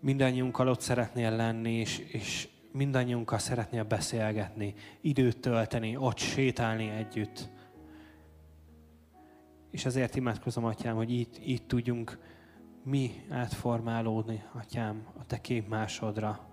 Mindannyiunkkal 0.00 0.68
ott 0.68 0.80
szeretnél 0.80 1.36
lenni, 1.36 1.72
és, 1.72 1.98
és 1.98 2.48
mindannyiunkkal 2.72 3.38
szeretnél 3.38 3.84
beszélgetni, 3.84 4.74
időt 5.00 5.40
tölteni, 5.40 5.96
ott 5.96 6.18
sétálni 6.18 6.88
együtt. 6.88 7.48
És 9.70 9.84
ezért 9.84 10.16
imádkozom, 10.16 10.64
Atyám, 10.64 10.96
hogy 10.96 11.10
itt, 11.10 11.38
itt 11.44 11.68
tudjunk 11.68 12.18
mi 12.84 13.10
átformálódni, 13.28 14.42
Atyám, 14.52 15.06
a 15.18 15.26
Te 15.26 15.40
képmásodra. 15.40 16.48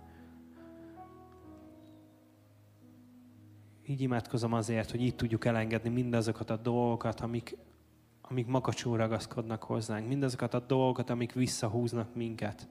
Így 3.86 4.02
imádkozom 4.02 4.54
azért, 4.54 4.92
hogy 4.92 5.02
így 5.02 5.16
tudjuk 5.16 5.46
elengedni 5.46 5.90
mindazokat 5.90 6.50
a 6.50 6.58
dolgokat, 6.58 7.20
amik, 7.20 7.58
amik 8.22 8.48
makacsul 8.48 8.98
ragaszkodnak 8.98 9.64
hozzánk, 9.64 10.08
mindazokat 10.08 10.54
a 10.54 10.60
dolgokat, 10.60 11.10
amik 11.10 11.34
visszahúznak 11.34 12.16
minket. 12.16 12.68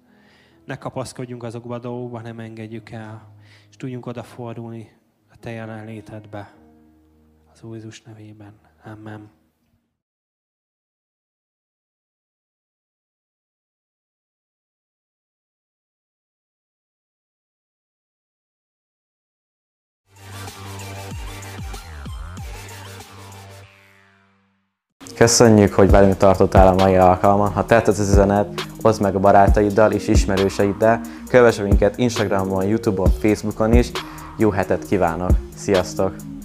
Ne 0.67 0.79
kapaszkodjunk 0.79 1.43
azokba 1.43 1.75
a 1.75 1.79
dolgokba, 1.79 2.21
nem 2.21 2.39
engedjük 2.39 2.91
el, 2.91 3.35
és 3.71 3.77
tudjunk 3.77 4.07
odafordulni 4.07 4.99
a 5.33 5.37
Te 5.37 5.51
jelenlétedbe. 5.51 6.55
Az 7.53 7.63
Úr 7.63 7.75
Jézus 7.75 8.03
nevében. 8.03 8.61
Amen. 8.85 9.31
Köszönjük, 25.17 25.73
hogy 25.73 25.91
velünk 25.91 26.17
tartottál 26.17 26.67
a 26.67 26.75
mai 26.75 26.97
alkalman. 26.97 27.53
Ha 27.53 27.65
tetszett 27.65 27.99
az 27.99 28.11
üzenet, 28.11 28.49
oszd 28.83 29.01
meg 29.01 29.15
a 29.15 29.19
barátaiddal 29.19 29.93
és 29.93 30.09
ismerőseiddel. 30.09 31.01
Kövess 31.29 31.59
minket 31.59 31.99
Instagramon, 31.99 32.65
Youtube-on, 32.65 33.11
Facebookon 33.21 33.73
is. 33.73 33.91
Jó 34.37 34.51
hetet 34.51 34.87
kívánok! 34.87 35.31
Sziasztok! 35.57 36.36